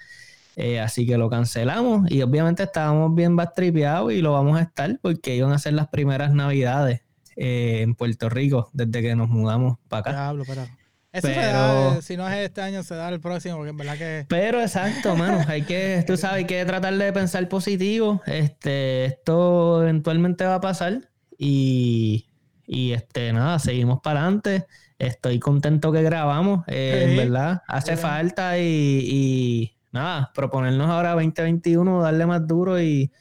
[0.57, 4.97] Eh, así que lo cancelamos y obviamente estábamos bien bastripeados y lo vamos a estar
[5.01, 7.01] porque iban a ser las primeras navidades
[7.35, 10.33] eh, en Puerto Rico desde que nos mudamos para acá.
[10.47, 10.65] Pero...
[11.11, 13.69] Eso se Pero- da, eh, si no es este año, se da el próximo, porque
[13.69, 14.25] en verdad que...
[14.27, 15.45] Pero exacto, mano.
[15.47, 18.21] Hay que, tú sabes, hay que tratar de pensar positivo.
[18.25, 21.09] Este, esto eventualmente va a pasar.
[21.37, 22.25] Y,
[22.65, 24.65] y este, nada, seguimos para adelante.
[24.97, 26.63] Estoy contento que grabamos.
[26.67, 27.17] eh, Sí.
[27.17, 28.01] Verdad, hace Sí.
[28.01, 28.63] falta y,
[29.09, 33.11] y nada, proponernos ahora 2021, darle más duro y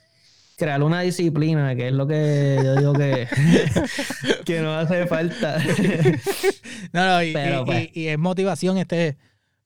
[0.56, 3.26] crear una disciplina, que es lo que yo digo que,
[4.44, 5.58] que no hace falta.
[6.92, 7.88] No, no, y, Pero, y- pues.
[7.96, 9.16] y es motivación, este,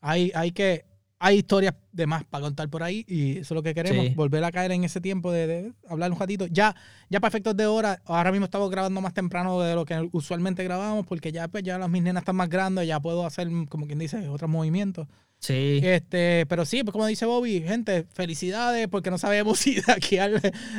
[0.00, 0.86] hay, hay que,
[1.20, 4.14] hay historias de más para contar por ahí y eso es lo que queremos, Sí.
[4.14, 6.46] volver a caer en ese tiempo de, de hablar un ratito.
[6.46, 6.76] Ya,
[7.10, 10.62] ya para efectos de hora, ahora mismo estamos grabando más temprano de lo que usualmente
[10.64, 13.86] grabamos porque ya, pues, ya las mis nenas están más grandes, ya puedo hacer, como
[13.86, 15.08] quien dice, otros movimientos.
[15.40, 15.80] Sí.
[15.84, 20.18] Este, pero sí, pues como dice Bobby, gente, felicidades porque no sabemos si de aquí
[20.18, 20.36] al,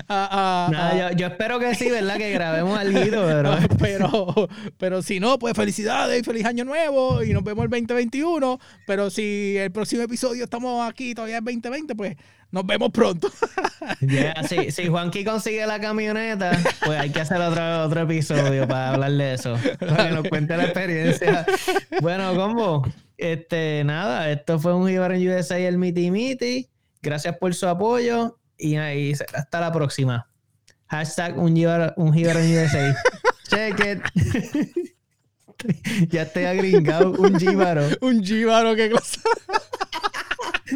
[0.08, 2.18] a, a- Nada, a- yo, yo espero que sí, ¿verdad?
[2.18, 3.58] Que grabemos algo, pero...
[3.80, 8.60] pero, pero si no, pues felicidades y feliz año nuevo y nos vemos el 2021.
[8.86, 12.16] Pero si el próximo episodio estamos aquí todavía es 2020, pues
[12.52, 13.32] nos vemos pronto.
[14.02, 16.52] Ya, si, si Juanqui consigue la camioneta,
[16.86, 19.56] pues hay que hacer otro, otro episodio para hablar de eso.
[19.80, 21.46] Para que nos cuente la experiencia.
[22.02, 22.86] Bueno, combo,
[23.20, 26.70] este, nada, esto fue un Gibar en USA y el Miti Miti.
[27.02, 30.28] Gracias por su apoyo y, ahí hasta la próxima.
[30.88, 32.96] Hashtag un en USA.
[33.50, 35.00] Check it.
[36.10, 37.84] ya estoy agringado, un jíbaro.
[38.02, 39.22] un jíbaro, qué cosa.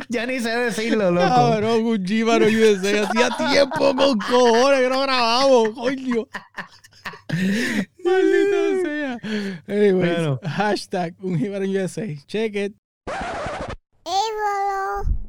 [0.10, 1.28] Ya ni sé decirlo, loco.
[1.28, 3.04] Cabrón, un jíbaro USA.
[3.04, 6.28] Hacía tiempo con cojones que no grabamos, coño.
[8.06, 9.20] Maldito sea.
[9.68, 10.40] Anyways, Bueno.
[10.44, 11.38] hashtag un
[11.76, 12.16] USA.
[12.28, 12.74] Check it.
[14.06, 15.23] Hey, Bolo.